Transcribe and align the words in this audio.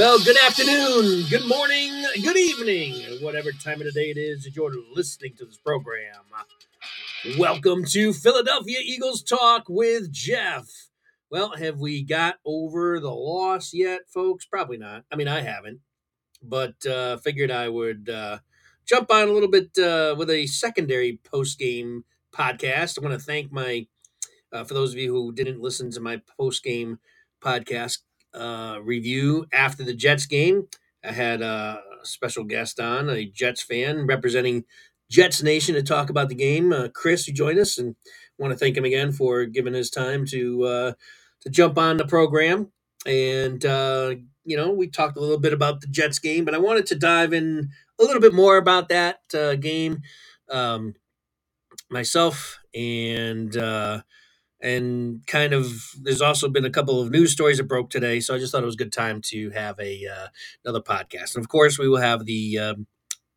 Well, 0.00 0.18
good 0.24 0.38
afternoon, 0.46 1.26
good 1.28 1.46
morning, 1.46 2.06
good 2.22 2.38
evening, 2.38 3.22
whatever 3.22 3.52
time 3.52 3.82
of 3.82 3.84
the 3.84 3.92
day 3.92 4.08
it 4.08 4.16
is 4.16 4.44
that 4.44 4.56
you're 4.56 4.72
listening 4.94 5.34
to 5.36 5.44
this 5.44 5.58
program. 5.58 6.14
Welcome 7.38 7.84
to 7.84 8.14
Philadelphia 8.14 8.78
Eagles 8.82 9.22
Talk 9.22 9.64
with 9.68 10.10
Geoff. 10.10 10.88
Well, 11.30 11.54
have 11.54 11.80
we 11.80 12.02
got 12.02 12.36
over 12.46 12.98
the 12.98 13.10
loss 13.10 13.74
yet, 13.74 14.08
folks? 14.08 14.46
Probably 14.46 14.78
not. 14.78 15.04
I 15.12 15.16
mean, 15.16 15.28
I 15.28 15.42
haven't, 15.42 15.80
but 16.42 16.86
uh, 16.86 17.18
figured 17.18 17.50
I 17.50 17.68
would 17.68 18.08
uh, 18.08 18.38
jump 18.86 19.12
on 19.12 19.28
a 19.28 19.32
little 19.32 19.50
bit 19.50 19.76
uh, 19.76 20.14
with 20.16 20.30
a 20.30 20.46
secondary 20.46 21.20
post 21.30 21.58
game 21.58 22.06
podcast. 22.32 22.98
I 22.98 23.06
want 23.06 23.20
to 23.20 23.22
thank 23.22 23.52
my, 23.52 23.86
uh, 24.50 24.64
for 24.64 24.72
those 24.72 24.94
of 24.94 24.98
you 24.98 25.12
who 25.12 25.30
didn't 25.30 25.60
listen 25.60 25.90
to 25.90 26.00
my 26.00 26.22
post 26.38 26.64
game 26.64 27.00
podcast, 27.42 27.98
uh, 28.34 28.78
review 28.82 29.46
after 29.52 29.82
the 29.84 29.94
Jets 29.94 30.26
game. 30.26 30.68
I 31.04 31.12
had 31.12 31.40
a 31.42 31.80
special 32.02 32.44
guest 32.44 32.78
on, 32.80 33.08
a 33.08 33.24
Jets 33.24 33.62
fan 33.62 34.06
representing 34.06 34.64
Jets 35.10 35.42
Nation 35.42 35.74
to 35.74 35.82
talk 35.82 36.10
about 36.10 36.28
the 36.28 36.34
game. 36.34 36.72
Uh, 36.72 36.88
Chris, 36.88 37.26
who 37.26 37.32
joined 37.32 37.58
us, 37.58 37.78
and 37.78 37.96
want 38.38 38.52
to 38.52 38.58
thank 38.58 38.76
him 38.76 38.84
again 38.84 39.12
for 39.12 39.44
giving 39.44 39.74
his 39.74 39.90
time 39.90 40.24
to 40.26 40.64
uh, 40.64 40.92
to 41.42 41.50
jump 41.50 41.78
on 41.78 41.96
the 41.96 42.06
program. 42.06 42.70
And 43.06 43.64
uh, 43.64 44.14
you 44.44 44.56
know, 44.56 44.70
we 44.72 44.88
talked 44.88 45.16
a 45.16 45.20
little 45.20 45.38
bit 45.38 45.52
about 45.52 45.80
the 45.80 45.86
Jets 45.88 46.18
game, 46.18 46.44
but 46.44 46.54
I 46.54 46.58
wanted 46.58 46.86
to 46.86 46.94
dive 46.94 47.32
in 47.32 47.70
a 47.98 48.04
little 48.04 48.20
bit 48.20 48.34
more 48.34 48.56
about 48.56 48.88
that 48.90 49.20
uh, 49.34 49.54
game 49.56 50.02
um, 50.50 50.94
myself 51.90 52.58
and. 52.74 53.56
And 54.62 55.26
kind 55.26 55.52
of 55.52 55.94
there's 56.02 56.20
also 56.20 56.48
been 56.48 56.64
a 56.64 56.70
couple 56.70 57.00
of 57.00 57.10
news 57.10 57.32
stories 57.32 57.58
that 57.58 57.64
broke 57.64 57.88
today 57.88 58.20
so 58.20 58.34
i 58.34 58.38
just 58.38 58.52
thought 58.52 58.62
it 58.62 58.66
was 58.66 58.74
a 58.74 58.78
good 58.78 58.92
time 58.92 59.22
to 59.22 59.50
have 59.50 59.78
a 59.80 60.06
uh, 60.06 60.26
another 60.64 60.82
podcast. 60.82 61.34
And 61.34 61.44
of 61.44 61.48
course 61.48 61.78
we 61.78 61.88
will 61.88 62.00
have 62.00 62.26
the 62.26 62.58
um, 62.58 62.86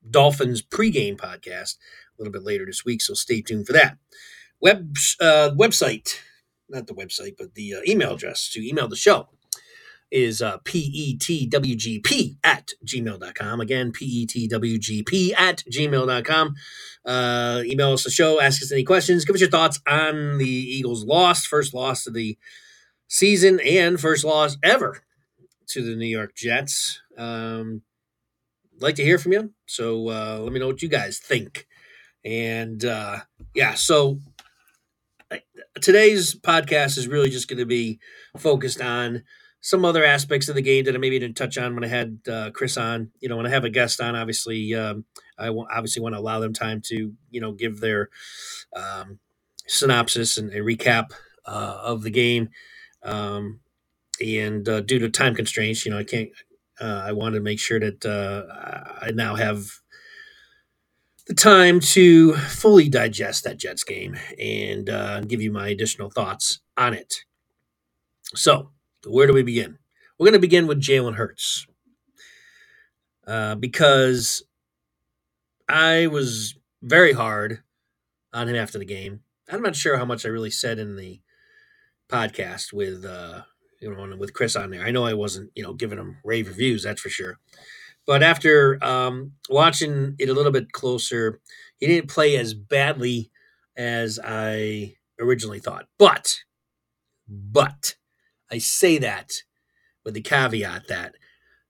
dolphins 0.10 0.62
pregame 0.62 1.16
podcast 1.18 1.78
a 1.78 2.22
little 2.22 2.34
bit 2.34 2.44
later 2.44 2.66
this 2.66 2.84
week 2.84 3.02
so 3.02 3.14
stay 3.14 3.42
tuned 3.42 3.68
for 3.68 3.74
that. 3.74 3.98
Web 4.60 4.96
uh, 5.22 5.52
website 5.58 6.20
not 6.70 6.88
the 6.88 6.94
website 6.94 7.36
but 7.38 7.56
the 7.56 7.76
uh, 7.76 7.82
email 7.88 8.14
address 8.14 8.50
to 8.50 8.68
email 8.68 8.88
the 8.88 8.96
show 8.96 9.30
is 10.14 10.42
uh, 10.44 10.60
petwgp 10.60 12.38
at 12.44 12.72
gmail.com. 12.86 13.60
Again, 13.60 13.92
petwgp 13.92 15.34
at 15.36 15.64
gmail.com. 15.70 16.56
Uh, 17.04 17.64
email 17.66 17.94
us 17.94 18.04
the 18.04 18.12
show, 18.12 18.40
ask 18.40 18.62
us 18.62 18.72
any 18.72 18.84
questions, 18.84 19.26
give 19.26 19.34
us 19.34 19.42
your 19.42 19.50
thoughts 19.50 19.82
on 19.88 20.38
the 20.38 20.48
Eagles' 20.48 21.04
loss, 21.04 21.46
first 21.46 21.74
loss 21.74 22.06
of 22.06 22.14
the 22.14 22.38
season, 23.08 23.60
and 23.60 24.00
first 24.00 24.24
loss 24.24 24.56
ever 24.64 25.02
to 25.70 25.82
the 25.82 25.96
New 25.96 26.06
York 26.06 26.36
Jets. 26.36 27.02
Um, 27.18 27.82
like 28.80 28.96
to 28.96 29.04
hear 29.04 29.18
from 29.18 29.34
you, 29.34 29.52
so 29.66 30.10
uh, 30.10 30.40
let 30.42 30.54
me 30.54 30.60
know 30.60 30.68
what 30.68 30.84
you 30.84 30.90
guys 30.90 31.20
think. 31.20 31.66
And 32.24 32.86
uh, 32.86 33.22
yeah, 33.56 33.74
so 33.74 34.20
today's 35.82 36.36
podcast 36.36 36.98
is 36.98 37.08
really 37.08 37.30
just 37.30 37.48
going 37.48 37.60
to 37.60 37.66
be 37.66 38.00
focused 38.38 38.82
on 38.82 39.24
some 39.64 39.86
other 39.86 40.04
aspects 40.04 40.50
of 40.50 40.56
the 40.56 40.62
game 40.62 40.84
that 40.84 40.94
I 40.94 40.98
maybe 40.98 41.18
didn't 41.18 41.38
touch 41.38 41.58
on 41.58 41.74
when 41.74 41.86
I 41.86 41.88
had 41.88 42.20
uh, 42.30 42.52
Chris 42.52 42.76
on. 42.78 43.12
You 43.22 43.30
know, 43.30 43.38
when 43.38 43.48
I 43.48 43.50
have 43.50 43.64
a 43.64 43.70
guest 43.70 44.02
on, 44.02 44.14
obviously, 44.16 44.76
um, 44.76 45.06
I 45.40 45.46
w- 45.48 45.66
obviously 45.74 46.04
want 46.04 46.16
to 46.16 46.20
allow 46.20 46.42
them 46.42 46.54
time 46.54 46.82
to 46.88 47.14
you 47.32 47.42
know 47.42 47.54
give 47.54 47.80
their 47.80 48.10
um, 48.76 49.20
synopsis 49.66 50.38
and 50.38 50.52
recap 50.52 51.12
uh, 51.46 51.80
of 51.82 52.04
the 52.04 52.12
game. 52.12 52.50
Um, 53.04 53.62
and 54.22 54.68
uh, 54.68 54.82
due 54.82 55.00
to 55.00 55.10
time 55.10 55.34
constraints, 55.34 55.86
you 55.86 55.92
know, 55.92 55.98
I 56.00 56.04
can't. 56.04 56.30
Uh, 56.82 57.04
I 57.06 57.14
want 57.14 57.36
to 57.36 57.42
make 57.42 57.60
sure 57.60 57.80
that 57.80 58.06
uh, 58.06 58.44
I 59.02 59.12
now 59.12 59.36
have 59.36 59.66
the 61.28 61.34
time 61.34 61.80
to 61.80 62.34
fully 62.36 62.90
digest 62.90 63.46
that 63.46 63.58
Jets 63.60 63.86
game 63.86 64.18
and 64.38 64.90
uh, 64.90 65.22
give 65.22 65.42
you 65.42 65.52
my 65.52 65.70
additional 65.70 66.10
thoughts 66.10 66.60
on 66.78 66.94
it. 66.94 67.16
So, 68.36 68.72
where 69.06 69.28
do 69.28 69.34
we 69.34 69.44
begin? 69.44 69.78
We're 70.18 70.26
going 70.26 70.34
to 70.34 70.40
begin 70.40 70.68
with 70.68 70.82
Jalen 70.82 71.16
Hurts 71.16 71.66
uh, 73.28 73.56
because 73.56 74.44
I 75.68 76.08
was 76.08 76.56
very 76.82 77.14
hard 77.14 77.64
on 78.34 78.50
him 78.50 78.56
after 78.56 78.78
the 78.78 78.86
game. 78.86 79.22
I'm 79.50 79.62
not 79.62 79.76
sure 79.76 79.98
how 79.98 80.06
much 80.06 80.26
I 80.26 80.30
really 80.30 80.52
said 80.52 80.80
in 80.80 80.96
the 80.96 81.22
podcast 82.10 82.74
with 82.74 83.06
uh, 83.06 83.42
you 83.82 83.94
know 83.94 84.16
with 84.16 84.34
Chris 84.34 84.56
on 84.56 84.72
there. 84.72 84.86
I 84.86 84.92
know 84.92 85.06
I 85.06 85.14
wasn't 85.14 85.52
you 85.56 85.64
know 85.64 85.74
giving 85.74 86.00
him 86.00 86.18
rave 86.24 86.48
reviews, 86.48 86.84
that's 86.84 87.02
for 87.02 87.10
sure. 87.10 87.40
But 88.06 88.22
after 88.22 88.84
um, 88.84 89.34
watching 89.50 90.16
it 90.20 90.30
a 90.30 90.34
little 90.34 90.52
bit 90.52 90.72
closer, 90.74 91.40
he 91.78 91.88
didn't 91.88 92.10
play 92.10 92.36
as 92.36 92.54
badly 92.54 93.32
as 93.78 94.20
I 94.24 94.96
originally 95.20 95.60
thought. 95.60 95.86
But, 95.98 96.40
but 97.28 97.96
I 98.54 98.60
say 98.60 99.00
that 99.00 99.32
with 100.06 100.14
the 100.14 100.22
caveat 100.22 100.88
that 100.88 101.16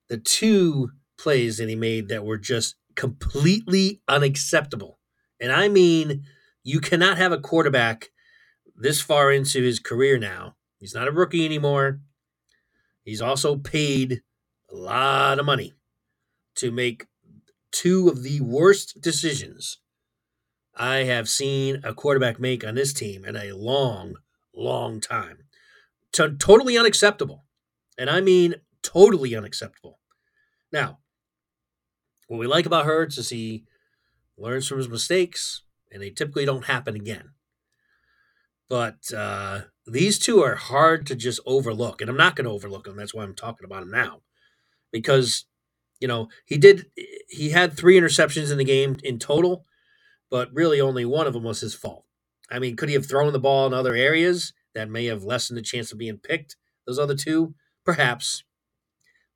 the 0.09 0.17
two 0.17 0.89
plays 1.17 1.55
that 1.57 1.69
he 1.69 1.77
made 1.77 2.09
that 2.09 2.25
were 2.25 2.37
just 2.37 2.75
completely 2.93 4.01
unacceptable. 4.09 4.99
And 5.39 5.53
I 5.53 5.69
mean, 5.69 6.25
you 6.61 6.81
cannot 6.81 7.17
have 7.17 7.31
a 7.31 7.39
quarterback 7.39 8.09
this 8.75 8.99
far 8.99 9.31
into 9.31 9.61
his 9.61 9.79
career 9.79 10.17
now. 10.17 10.57
He's 10.77 10.93
not 10.93 11.07
a 11.07 11.13
rookie 11.13 11.45
anymore. 11.45 12.01
He's 13.05 13.21
also 13.21 13.55
paid 13.55 14.21
a 14.69 14.75
lot 14.75 15.39
of 15.39 15.45
money 15.45 15.71
to 16.55 16.69
make 16.69 17.05
two 17.71 18.09
of 18.09 18.23
the 18.23 18.41
worst 18.41 18.99
decisions 18.99 19.77
I 20.75 21.05
have 21.05 21.29
seen 21.29 21.79
a 21.85 21.93
quarterback 21.93 22.41
make 22.41 22.67
on 22.67 22.75
this 22.75 22.91
team 22.91 23.23
in 23.23 23.37
a 23.37 23.53
long, 23.53 24.15
long 24.53 24.99
time 24.99 25.42
to 26.13 26.35
totally 26.37 26.77
unacceptable. 26.77 27.45
And 27.97 28.09
I 28.09 28.21
mean 28.21 28.55
totally 28.81 29.35
unacceptable. 29.35 29.99
Now, 30.71 30.99
what 32.27 32.39
we 32.39 32.47
like 32.47 32.65
about 32.65 32.85
Hurts 32.85 33.17
is 33.17 33.29
he 33.29 33.65
learns 34.37 34.67
from 34.67 34.77
his 34.77 34.89
mistakes, 34.89 35.61
and 35.91 36.01
they 36.01 36.09
typically 36.09 36.45
don't 36.45 36.65
happen 36.65 36.95
again. 36.95 37.31
But 38.69 39.13
uh, 39.15 39.61
these 39.85 40.17
two 40.17 40.41
are 40.41 40.55
hard 40.55 41.05
to 41.07 41.15
just 41.15 41.39
overlook, 41.45 42.01
and 42.01 42.09
I'm 42.09 42.17
not 42.17 42.35
going 42.35 42.45
to 42.45 42.51
overlook 42.51 42.85
them. 42.85 42.95
That's 42.95 43.13
why 43.13 43.23
I'm 43.23 43.35
talking 43.35 43.65
about 43.65 43.81
them 43.81 43.91
now, 43.91 44.21
because 44.91 45.45
you 45.99 46.07
know 46.07 46.29
he 46.45 46.57
did 46.57 46.87
he 47.29 47.49
had 47.51 47.77
three 47.77 47.99
interceptions 47.99 48.51
in 48.51 48.57
the 48.57 48.63
game 48.63 48.97
in 49.03 49.19
total, 49.19 49.65
but 50.31 50.49
really 50.53 50.81
only 50.81 51.05
one 51.05 51.27
of 51.27 51.33
them 51.33 51.43
was 51.43 51.61
his 51.61 51.75
fault. 51.75 52.05
I 52.49 52.59
mean, 52.59 52.75
could 52.75 52.89
he 52.89 52.95
have 52.95 53.05
thrown 53.05 53.33
the 53.33 53.39
ball 53.39 53.67
in 53.67 53.73
other 53.73 53.95
areas? 53.95 54.53
That 54.75 54.89
may 54.89 55.05
have 55.05 55.23
lessened 55.23 55.57
the 55.57 55.63
chance 55.63 55.91
of 55.91 55.97
being 55.97 56.17
picked. 56.17 56.55
Those 56.87 56.99
other 56.99 57.15
two, 57.15 57.55
perhaps. 57.85 58.43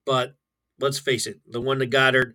But 0.06 0.36
let's 0.80 1.00
face 1.00 1.28
it, 1.28 1.40
the 1.48 1.62
one 1.62 1.80
to 1.80 1.88
Goedert 1.88 2.34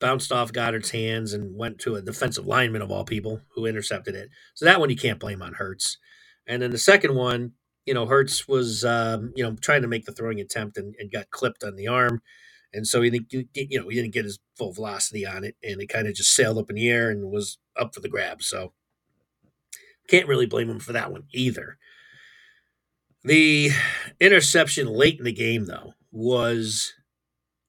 bounced 0.00 0.32
off 0.32 0.52
Goedert's 0.52 0.90
hands 0.90 1.32
and 1.32 1.56
went 1.56 1.78
to 1.80 1.96
a 1.96 2.02
defensive 2.02 2.46
lineman 2.46 2.82
of 2.82 2.90
all 2.90 3.04
people 3.04 3.40
who 3.54 3.66
intercepted 3.66 4.14
it. 4.14 4.30
So 4.54 4.64
that 4.64 4.80
one 4.80 4.90
you 4.90 4.96
can't 4.96 5.20
blame 5.20 5.42
on 5.42 5.54
Hurts. 5.54 5.98
And 6.46 6.60
then 6.60 6.70
the 6.70 6.78
second 6.78 7.14
one, 7.14 7.52
you 7.86 7.94
know, 7.94 8.06
Hurts 8.06 8.48
was 8.48 8.84
um, 8.84 9.32
you 9.36 9.44
know 9.44 9.56
trying 9.60 9.82
to 9.82 9.88
make 9.88 10.04
the 10.04 10.12
throwing 10.12 10.40
attempt 10.40 10.76
and, 10.76 10.94
and 10.98 11.10
got 11.10 11.30
clipped 11.30 11.64
on 11.64 11.76
the 11.76 11.88
arm, 11.88 12.22
and 12.72 12.86
so 12.86 13.02
he 13.02 13.10
didn't 13.10 13.32
you 13.54 13.80
know 13.80 13.88
he 13.88 13.96
didn't 13.96 14.14
get 14.14 14.24
his 14.24 14.38
full 14.56 14.72
velocity 14.72 15.26
on 15.26 15.44
it, 15.44 15.56
and 15.62 15.80
it 15.80 15.88
kind 15.88 16.06
of 16.08 16.14
just 16.14 16.34
sailed 16.34 16.58
up 16.58 16.70
in 16.70 16.76
the 16.76 16.88
air 16.88 17.10
and 17.10 17.30
was 17.30 17.58
up 17.76 17.94
for 17.94 18.00
the 18.00 18.08
grab. 18.08 18.42
So 18.42 18.72
can't 20.08 20.28
really 20.28 20.46
blame 20.46 20.70
him 20.70 20.80
for 20.80 20.92
that 20.92 21.12
one 21.12 21.24
either. 21.32 21.78
The 23.24 23.70
interception 24.20 24.86
late 24.86 25.18
in 25.18 25.24
the 25.24 25.32
game, 25.32 25.64
though, 25.64 25.94
was 26.12 26.92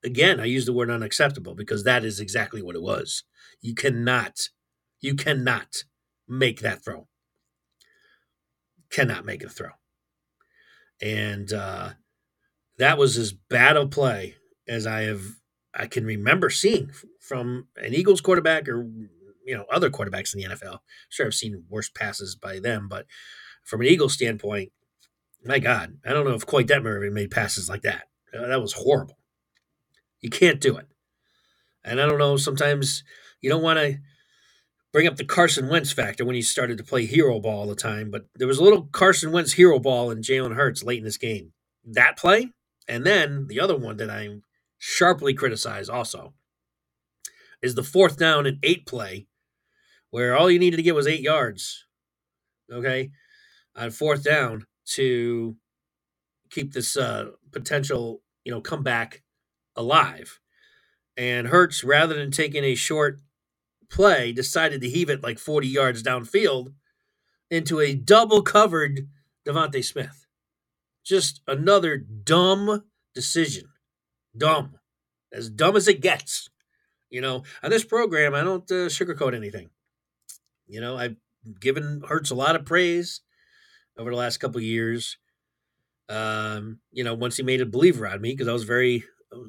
again, 0.04 0.40
I 0.40 0.46
use 0.46 0.66
the 0.66 0.74
word 0.74 0.92
unacceptable 0.92 1.56
because 1.56 1.84
that 1.84 2.06
is 2.06 2.20
exactly 2.20 2.62
what 2.62 2.76
it 2.76 2.82
was. 2.82 3.24
You 3.62 3.74
cannot, 3.74 4.50
you 5.02 5.16
cannot 5.16 5.84
make 6.28 6.60
that 6.60 6.84
throw. 6.84 7.08
Cannot 8.92 9.26
make 9.26 9.44
a 9.44 9.50
throw. 9.50 9.72
And 11.02 11.52
uh, 11.52 11.92
that 12.78 12.98
was 12.98 13.18
as 13.18 13.34
bad 13.34 13.78
a 13.78 13.88
play 13.88 14.36
as 14.68 14.86
I 14.86 15.02
have 15.02 15.24
I 15.78 15.88
can 15.88 16.06
remember 16.06 16.50
seeing 16.50 16.92
from 17.20 17.68
an 17.76 17.94
Eagles 17.94 18.22
quarterback 18.22 18.70
or 18.70 18.84
you 18.84 19.56
know 19.56 19.66
other 19.72 19.90
quarterbacks 19.90 20.34
in 20.34 20.42
the 20.42 20.56
NFL. 20.56 20.80
Sure, 21.10 21.26
I've 21.26 21.34
seen 21.34 21.66
worse 21.70 21.90
passes 21.90 22.36
by 22.36 22.60
them, 22.60 22.88
but 22.88 23.06
from 23.64 23.82
an 23.82 23.88
Eagles 23.88 24.14
standpoint, 24.14 24.72
My 25.46 25.60
God, 25.60 26.00
I 26.04 26.12
don't 26.12 26.26
know 26.26 26.34
if 26.34 26.48
Koy 26.48 26.64
Detmer 26.64 26.98
even 26.98 27.14
made 27.14 27.30
passes 27.30 27.70
like 27.70 27.84
that. 27.84 28.08
Uh, 28.36 28.48
that 28.48 28.62
was 28.62 28.74
horrible. 28.74 29.20
You 30.20 30.32
can't 30.32 30.60
do 30.60 30.76
it. 30.78 30.88
And 31.84 32.02
I 32.02 32.08
don't 32.08 32.18
know, 32.18 32.36
sometimes 32.36 33.04
you 33.42 33.50
don't 33.52 33.62
want 33.62 33.78
to 33.78 34.00
bring 34.92 35.06
up 35.06 35.18
the 35.18 35.24
Carson 35.24 35.70
Wentz 35.70 35.92
factor 35.92 36.26
when 36.26 36.36
he 36.36 36.42
started 36.42 36.80
to 36.80 36.84
play 36.84 37.06
hero 37.06 37.40
ball 37.40 37.60
all 37.60 37.68
the 37.68 37.76
time, 37.76 38.10
but 38.10 38.26
there 38.34 38.48
was 38.48 38.58
a 38.58 38.64
little 38.64 38.88
Carson 38.92 39.32
Wentz 39.32 39.54
hero 39.54 39.78
ball 39.78 40.10
in 40.10 40.22
Jalen 40.22 40.56
Hurts 40.56 40.84
late 40.84 40.98
in 40.98 41.04
this 41.04 41.18
game. 41.18 41.52
That 41.84 42.18
play, 42.18 42.52
and 42.88 43.06
then 43.06 43.46
the 43.48 43.60
other 43.60 43.78
one 43.78 43.98
that 43.98 44.10
I 44.10 44.30
sharply 44.80 45.36
criticize 45.36 45.90
also 45.90 46.34
is 47.62 47.76
the 47.76 47.84
fourth 47.84 48.18
down 48.18 48.48
and 48.48 48.58
eight 48.64 48.88
play, 48.88 49.28
where 50.10 50.36
all 50.36 50.50
you 50.50 50.58
needed 50.58 50.78
to 50.78 50.84
get 50.84 50.96
was 50.96 51.08
eight 51.08 51.22
yards. 51.22 51.86
Okay, 52.72 53.12
on 53.76 53.92
fourth 53.92 54.24
down 54.24 54.66
to 54.94 55.56
keep 56.50 56.74
this 56.74 56.96
uh, 56.96 57.32
potential, 57.52 58.22
you 58.44 58.52
know, 58.52 58.62
comeback 58.62 59.24
alive. 59.76 60.40
And 61.18 61.48
Hurts, 61.48 61.84
rather 61.84 62.16
than 62.16 62.32
taking 62.32 62.64
a 62.64 62.76
short 62.76 63.20
play, 63.90 64.32
decided 64.32 64.82
to 64.82 64.90
heave 64.90 65.10
it 65.10 65.24
like 65.24 65.40
40 65.40 65.68
yards 65.68 66.04
downfield 66.04 66.74
into 67.50 67.80
a 67.80 67.96
double 67.96 68.42
covered 68.42 69.08
DeVonta 69.48 69.84
Smith. 69.84 70.26
Just 71.04 71.42
another 71.48 71.98
dumb 71.98 72.84
decision. 73.14 73.70
Dumb. 74.36 74.80
As 75.32 75.50
dumb 75.50 75.76
as 75.76 75.88
it 75.88 76.02
gets. 76.02 76.50
You 77.10 77.22
know, 77.22 77.44
on 77.64 77.70
this 77.70 77.86
program, 77.86 78.34
I 78.34 78.44
don't 78.44 78.70
uh, 78.72 78.90
sugarcoat 78.90 79.36
anything. 79.36 79.70
You 80.68 80.82
know, 80.82 80.98
I've 80.98 81.16
given 81.60 82.02
Hurts 82.08 82.32
a 82.32 82.36
lot 82.36 82.56
of 82.56 82.66
praise 82.66 83.22
over 83.98 84.12
the 84.12 84.18
last 84.18 84.38
couple 84.38 84.62
years. 84.62 85.18
Um, 86.08 86.80
you 86.92 87.04
know, 87.04 87.14
once 87.14 87.38
he 87.38 87.44
made 87.44 87.62
a 87.62 87.66
believer 87.66 88.08
on 88.08 88.22
me 88.22 88.32
because 88.32 88.48
I 88.48 88.54
was 88.54 88.64
very, 88.64 89.04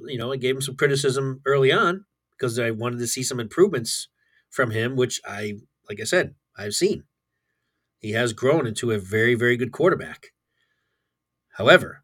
you 0.06 0.18
know, 0.18 0.32
I 0.32 0.36
gave 0.36 0.56
him 0.56 0.62
some 0.62 0.76
criticism 0.76 1.40
early 1.44 1.70
on 1.70 2.04
because 2.36 2.58
I 2.58 2.70
wanted 2.70 2.98
to 3.00 3.06
see 3.06 3.22
some 3.22 3.40
improvements 3.40 4.08
from 4.50 4.70
him, 4.70 4.96
which 4.96 5.20
I, 5.26 5.54
like 5.88 6.00
I 6.00 6.04
said, 6.04 6.34
I've 6.56 6.74
seen. 6.74 7.04
He 7.98 8.12
has 8.12 8.32
grown 8.32 8.66
into 8.66 8.90
a 8.90 8.98
very, 8.98 9.34
very 9.34 9.56
good 9.56 9.72
quarterback. 9.72 10.28
However, 11.56 12.02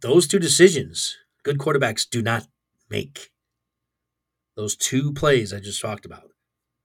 those 0.00 0.26
two 0.26 0.38
decisions, 0.38 1.16
good 1.44 1.58
quarterbacks 1.58 2.08
do 2.08 2.22
not 2.22 2.46
make. 2.90 3.30
Those 4.56 4.76
two 4.76 5.12
plays 5.12 5.52
I 5.52 5.60
just 5.60 5.80
talked 5.80 6.04
about 6.04 6.28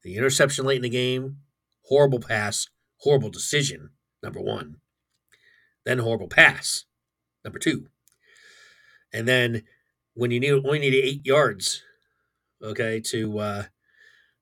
the 0.04 0.16
interception 0.16 0.66
late 0.66 0.78
in 0.78 0.84
the 0.84 0.90
game, 0.90 1.38
horrible 1.86 2.20
pass, 2.20 2.68
horrible 3.00 3.30
decision, 3.30 3.90
number 4.24 4.42
one. 4.42 4.78
Then 5.86 6.00
horrible 6.00 6.28
pass, 6.28 6.86
number 7.44 7.60
two. 7.60 7.88
And 9.14 9.28
then 9.28 9.64
when 10.14 10.32
you 10.32 10.40
need, 10.40 10.52
only 10.52 10.80
need 10.80 10.94
eight 10.96 11.26
yards, 11.26 11.84
okay, 12.62 13.00
to 13.02 13.40
uh, 13.40 13.64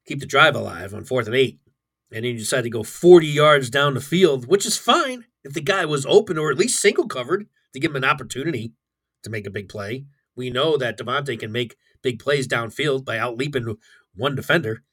keep 0.07 0.19
the 0.19 0.25
drive 0.25 0.55
alive 0.55 0.93
on 0.93 1.03
fourth 1.03 1.27
and 1.27 1.35
eight, 1.35 1.59
and 2.11 2.23
then 2.23 2.31
you 2.31 2.37
decide 2.37 2.63
to 2.63 2.69
go 2.69 2.83
40 2.83 3.27
yards 3.27 3.69
down 3.69 3.93
the 3.93 4.01
field, 4.01 4.47
which 4.47 4.65
is 4.65 4.77
fine 4.77 5.25
if 5.43 5.53
the 5.53 5.61
guy 5.61 5.85
was 5.85 6.05
open 6.05 6.37
or 6.37 6.51
at 6.51 6.57
least 6.57 6.79
single 6.79 7.07
covered 7.07 7.47
to 7.73 7.79
give 7.79 7.91
him 7.91 7.97
an 7.97 8.09
opportunity 8.09 8.73
to 9.23 9.29
make 9.29 9.45
a 9.45 9.51
big 9.51 9.69
play. 9.69 10.05
We 10.35 10.49
know 10.49 10.77
that 10.77 10.97
DeVonta 10.97 11.37
can 11.39 11.51
make 11.51 11.77
big 12.01 12.19
plays 12.19 12.47
downfield 12.47 13.05
by 13.05 13.17
outleaping 13.17 13.75
one 14.15 14.35
defender. 14.35 14.83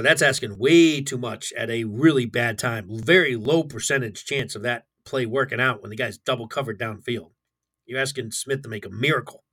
But 0.00 0.04
that's 0.04 0.22
asking 0.22 0.56
way 0.56 1.02
too 1.02 1.18
much 1.18 1.52
at 1.58 1.68
a 1.68 1.84
really 1.84 2.24
bad 2.24 2.58
time. 2.58 2.86
Very 2.88 3.36
low 3.36 3.64
percentage 3.64 4.24
chance 4.24 4.56
of 4.56 4.62
that 4.62 4.86
play 5.04 5.26
working 5.26 5.60
out 5.60 5.82
when 5.82 5.90
the 5.90 5.96
guy's 5.96 6.16
double 6.16 6.48
covered 6.48 6.80
downfield. 6.80 7.32
You're 7.84 8.00
asking 8.00 8.30
Smith 8.30 8.62
to 8.62 8.70
make 8.70 8.86
a 8.86 8.88
miracle. 8.88 9.44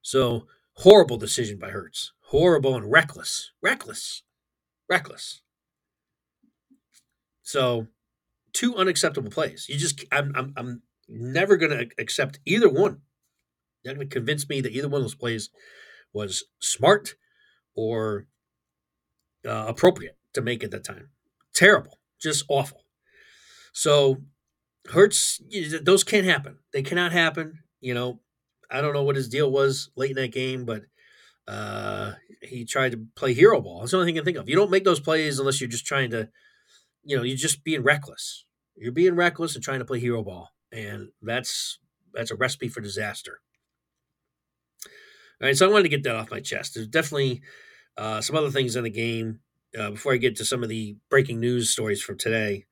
So, 0.00 0.46
horrible 0.76 1.18
decision 1.18 1.58
by 1.58 1.72
Hurts. 1.72 2.12
Horrible 2.28 2.74
and 2.74 2.90
reckless. 2.90 3.52
Reckless. 3.60 4.22
Reckless. 4.88 5.42
So, 7.42 7.88
two 8.54 8.74
unacceptable 8.76 9.30
plays. 9.30 9.66
You 9.68 9.76
just, 9.76 10.06
I'm, 10.10 10.32
I'm, 10.34 10.54
I'm 10.56 10.82
never 11.06 11.58
going 11.58 11.78
to 11.78 11.90
accept 11.98 12.40
either 12.46 12.70
one. 12.70 13.02
You're 13.82 13.92
not 13.92 13.98
going 13.98 14.08
to 14.08 14.14
convince 14.14 14.48
me 14.48 14.62
that 14.62 14.72
either 14.72 14.88
one 14.88 15.02
of 15.02 15.04
those 15.04 15.14
plays 15.14 15.50
was 16.14 16.44
smart 16.62 17.16
or 17.74 18.26
uh, 19.46 19.66
appropriate 19.68 20.16
to 20.34 20.40
make 20.40 20.64
at 20.64 20.70
that 20.70 20.84
time. 20.84 21.08
Terrible, 21.54 21.98
just 22.20 22.44
awful. 22.48 22.84
So 23.72 24.22
Hurts, 24.90 25.40
those 25.82 26.04
can't 26.04 26.26
happen. 26.26 26.58
They 26.72 26.82
cannot 26.82 27.12
happen. 27.12 27.60
You 27.80 27.94
know, 27.94 28.20
I 28.70 28.80
don't 28.80 28.94
know 28.94 29.04
what 29.04 29.16
his 29.16 29.28
deal 29.28 29.50
was 29.50 29.90
late 29.96 30.10
in 30.10 30.16
that 30.16 30.32
game, 30.32 30.64
but 30.64 30.82
uh, 31.46 32.12
he 32.42 32.64
tried 32.64 32.92
to 32.92 33.06
play 33.14 33.34
hero 33.34 33.60
ball. 33.60 33.80
That's 33.80 33.92
the 33.92 33.98
only 33.98 34.08
thing 34.08 34.16
I 34.16 34.18
can 34.18 34.24
think 34.24 34.38
of. 34.38 34.48
You 34.48 34.56
don't 34.56 34.70
make 34.70 34.84
those 34.84 35.00
plays 35.00 35.38
unless 35.38 35.60
you're 35.60 35.70
just 35.70 35.86
trying 35.86 36.10
to, 36.10 36.28
you 37.04 37.16
know, 37.16 37.22
you're 37.22 37.36
just 37.36 37.64
being 37.64 37.82
reckless. 37.82 38.44
You're 38.76 38.92
being 38.92 39.14
reckless 39.14 39.54
and 39.54 39.62
trying 39.62 39.80
to 39.80 39.84
play 39.84 40.00
hero 40.00 40.22
ball, 40.22 40.50
and 40.72 41.10
that's 41.20 41.78
that's 42.14 42.30
a 42.30 42.36
recipe 42.36 42.68
for 42.68 42.80
disaster. 42.80 43.40
All 45.42 45.48
right, 45.48 45.56
so 45.56 45.66
I 45.68 45.72
wanted 45.72 45.84
to 45.84 45.88
get 45.88 46.04
that 46.04 46.14
off 46.14 46.30
my 46.30 46.38
chest. 46.38 46.74
There's 46.74 46.86
definitely 46.86 47.42
uh, 47.96 48.20
some 48.20 48.36
other 48.36 48.50
things 48.50 48.76
in 48.76 48.84
the 48.84 48.90
game 48.90 49.40
uh, 49.76 49.90
before 49.90 50.12
I 50.12 50.18
get 50.18 50.36
to 50.36 50.44
some 50.44 50.62
of 50.62 50.68
the 50.68 50.96
breaking 51.10 51.40
news 51.40 51.70
stories 51.70 52.00
from 52.00 52.16
today. 52.16 52.66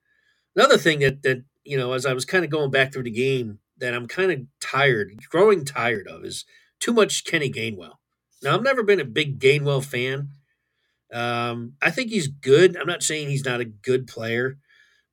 Another 0.54 0.78
thing 0.78 1.00
that 1.00 1.22
that 1.24 1.42
you 1.64 1.76
know, 1.76 1.92
as 1.94 2.06
I 2.06 2.12
was 2.12 2.24
kind 2.24 2.44
of 2.44 2.50
going 2.50 2.70
back 2.70 2.92
through 2.92 3.02
the 3.02 3.10
game, 3.10 3.58
that 3.78 3.92
I'm 3.92 4.06
kind 4.06 4.30
of 4.30 4.42
tired, 4.60 5.12
growing 5.28 5.64
tired 5.64 6.06
of, 6.06 6.24
is 6.24 6.44
too 6.78 6.92
much 6.92 7.24
Kenny 7.24 7.50
Gainwell. 7.50 7.94
Now, 8.42 8.54
I've 8.54 8.62
never 8.62 8.84
been 8.84 9.00
a 9.00 9.04
big 9.04 9.40
Gainwell 9.40 9.84
fan. 9.84 10.28
Um, 11.12 11.72
I 11.82 11.90
think 11.90 12.10
he's 12.10 12.28
good. 12.28 12.76
I'm 12.76 12.86
not 12.86 13.02
saying 13.02 13.28
he's 13.28 13.44
not 13.44 13.60
a 13.60 13.64
good 13.64 14.06
player, 14.06 14.58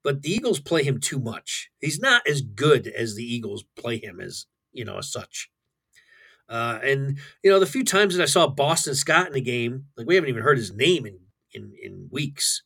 but 0.03 0.21
the 0.21 0.31
Eagles 0.31 0.59
play 0.59 0.83
him 0.83 0.99
too 0.99 1.19
much. 1.19 1.71
He's 1.79 1.99
not 1.99 2.25
as 2.27 2.41
good 2.41 2.87
as 2.87 3.15
the 3.15 3.23
Eagles 3.23 3.65
play 3.75 3.97
him 3.97 4.19
as 4.21 4.45
you 4.71 4.85
know 4.85 4.99
as 4.99 5.11
such. 5.11 5.49
Uh, 6.49 6.79
and 6.83 7.17
you 7.43 7.51
know, 7.51 7.59
the 7.59 7.65
few 7.65 7.83
times 7.83 8.15
that 8.15 8.23
I 8.23 8.27
saw 8.27 8.47
Boston 8.47 8.95
Scott 8.95 9.27
in 9.27 9.33
the 9.33 9.41
game, 9.41 9.85
like 9.97 10.07
we 10.07 10.15
haven't 10.15 10.29
even 10.29 10.43
heard 10.43 10.57
his 10.57 10.73
name 10.73 11.05
in 11.05 11.19
in, 11.53 11.73
in 11.81 12.09
weeks. 12.11 12.63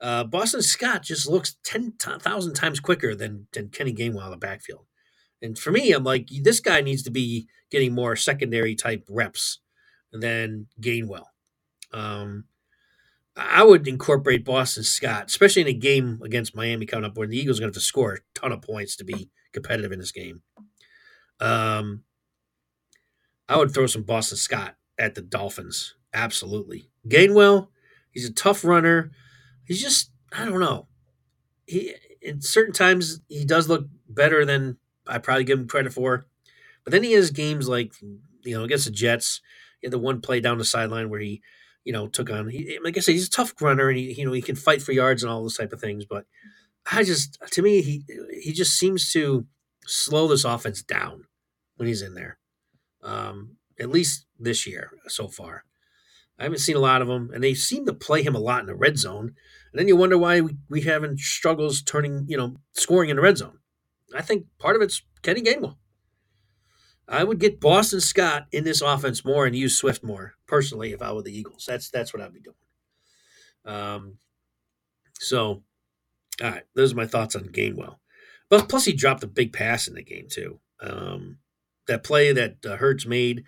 Uh, 0.00 0.24
Boston 0.24 0.62
Scott 0.62 1.02
just 1.02 1.28
looks 1.28 1.56
ten 1.64 1.92
thousand 1.92 2.54
times 2.54 2.80
quicker 2.80 3.14
than 3.14 3.46
than 3.52 3.68
Kenny 3.68 3.92
Gainwell 3.92 4.24
in 4.24 4.30
the 4.30 4.36
backfield. 4.36 4.86
And 5.42 5.58
for 5.58 5.70
me, 5.70 5.92
I'm 5.92 6.04
like, 6.04 6.28
this 6.42 6.60
guy 6.60 6.80
needs 6.80 7.02
to 7.02 7.10
be 7.10 7.46
getting 7.70 7.94
more 7.94 8.16
secondary 8.16 8.74
type 8.74 9.04
reps 9.10 9.60
than 10.12 10.68
Gainwell. 10.80 11.26
Um, 11.92 12.44
I 13.36 13.62
would 13.64 13.86
incorporate 13.88 14.44
Boston 14.44 14.84
Scott, 14.84 15.26
especially 15.26 15.62
in 15.62 15.68
a 15.68 15.74
game 15.74 16.20
against 16.24 16.56
Miami 16.56 16.86
coming 16.86 17.04
up, 17.04 17.16
where 17.16 17.26
the 17.26 17.36
Eagles 17.36 17.58
are 17.58 17.62
going 17.62 17.72
to 17.72 17.76
have 17.76 17.82
to 17.82 17.86
score 17.86 18.14
a 18.14 18.38
ton 18.38 18.52
of 18.52 18.62
points 18.62 18.96
to 18.96 19.04
be 19.04 19.30
competitive 19.52 19.92
in 19.92 19.98
this 19.98 20.12
game. 20.12 20.42
Um, 21.40 22.04
I 23.48 23.56
would 23.58 23.72
throw 23.72 23.86
some 23.86 24.02
Boston 24.02 24.38
Scott 24.38 24.76
at 24.98 25.14
the 25.14 25.22
Dolphins. 25.22 25.94
Absolutely. 26.12 26.90
Gainwell, 27.08 27.68
he's 28.10 28.28
a 28.28 28.32
tough 28.32 28.64
runner. 28.64 29.10
He's 29.64 29.82
just, 29.82 30.10
I 30.32 30.44
don't 30.44 30.60
know. 30.60 30.88
He 31.66 31.94
in 32.22 32.40
certain 32.40 32.72
times 32.72 33.20
he 33.28 33.44
does 33.44 33.68
look 33.68 33.86
better 34.08 34.44
than 34.44 34.78
I 35.06 35.18
probably 35.18 35.44
give 35.44 35.58
him 35.58 35.68
credit 35.68 35.92
for. 35.92 36.26
But 36.84 36.92
then 36.92 37.02
he 37.02 37.12
has 37.12 37.30
games 37.30 37.68
like, 37.68 37.92
you 38.00 38.56
know, 38.56 38.64
against 38.64 38.86
the 38.86 38.90
Jets. 38.90 39.40
He 39.80 39.86
had 39.86 39.92
the 39.92 39.98
one 39.98 40.20
play 40.20 40.40
down 40.40 40.58
the 40.58 40.64
sideline 40.64 41.10
where 41.10 41.20
he, 41.20 41.42
you 41.84 41.92
know, 41.92 42.08
took 42.08 42.30
on. 42.30 42.48
He, 42.48 42.78
like 42.82 42.96
I 42.96 43.00
said, 43.00 43.12
he's 43.12 43.26
a 43.26 43.30
tough 43.30 43.60
runner, 43.60 43.88
and 43.88 43.98
he, 43.98 44.12
you 44.14 44.24
know, 44.24 44.32
he 44.32 44.42
can 44.42 44.56
fight 44.56 44.82
for 44.82 44.92
yards 44.92 45.22
and 45.22 45.30
all 45.30 45.42
those 45.42 45.56
type 45.56 45.72
of 45.72 45.80
things. 45.80 46.04
But 46.04 46.24
I 46.90 47.04
just, 47.04 47.38
to 47.52 47.62
me, 47.62 47.82
he 47.82 48.04
he 48.42 48.52
just 48.52 48.74
seems 48.78 49.10
to 49.12 49.46
slow 49.86 50.28
this 50.28 50.44
offense 50.44 50.82
down 50.82 51.24
when 51.76 51.88
he's 51.88 52.02
in 52.02 52.14
there 52.14 52.38
um, 53.04 53.56
at 53.78 53.90
least 53.90 54.26
this 54.38 54.66
year 54.66 54.90
so 55.06 55.28
far. 55.28 55.64
I 56.38 56.44
haven't 56.44 56.58
seen 56.58 56.76
a 56.76 56.80
lot 56.80 57.02
of 57.02 57.08
them, 57.08 57.30
and 57.32 57.44
they 57.44 57.54
seem 57.54 57.86
to 57.86 57.92
play 57.92 58.22
him 58.22 58.34
a 58.34 58.40
lot 58.40 58.60
in 58.60 58.66
the 58.66 58.74
red 58.74 58.98
zone. 58.98 59.34
And 59.72 59.78
then 59.78 59.86
you 59.86 59.96
wonder 59.96 60.18
why 60.18 60.40
we, 60.40 60.56
we 60.68 60.80
having 60.80 61.16
struggles 61.16 61.82
turning, 61.82 62.24
you 62.28 62.36
know, 62.36 62.56
scoring 62.72 63.10
in 63.10 63.16
the 63.16 63.22
red 63.22 63.38
zone. 63.38 63.58
I 64.14 64.22
think 64.22 64.46
part 64.58 64.74
of 64.74 64.82
it's 64.82 65.02
Kenny 65.22 65.42
Gainwell. 65.42 65.76
I 67.06 67.22
would 67.22 67.38
get 67.38 67.60
Boston 67.60 68.00
Scott 68.00 68.46
in 68.50 68.64
this 68.64 68.80
offense 68.80 69.24
more 69.24 69.46
and 69.46 69.54
use 69.54 69.76
Swift 69.76 70.02
more 70.02 70.34
personally 70.46 70.92
if 70.92 71.02
I 71.02 71.12
were 71.12 71.22
the 71.22 71.36
Eagles. 71.36 71.66
That's 71.68 71.90
that's 71.90 72.14
what 72.14 72.22
I'd 72.22 72.32
be 72.32 72.40
doing. 72.40 72.56
Um, 73.64 74.18
so, 75.20 75.62
all 76.42 76.50
right, 76.50 76.64
those 76.74 76.92
are 76.92 76.96
my 76.96 77.06
thoughts 77.06 77.36
on 77.36 77.44
Gainwell. 77.44 77.96
But 78.48 78.68
plus, 78.68 78.86
he 78.86 78.92
dropped 78.92 79.22
a 79.22 79.28
big 79.28 79.52
pass 79.52 79.86
in 79.86 79.94
the 79.94 80.02
game 80.02 80.26
too. 80.30 80.60
Um, 80.80 81.38
that 81.86 82.04
play 82.04 82.32
that 82.32 82.64
uh, 82.64 82.76
Hurts 82.76 83.06
made 83.06 83.44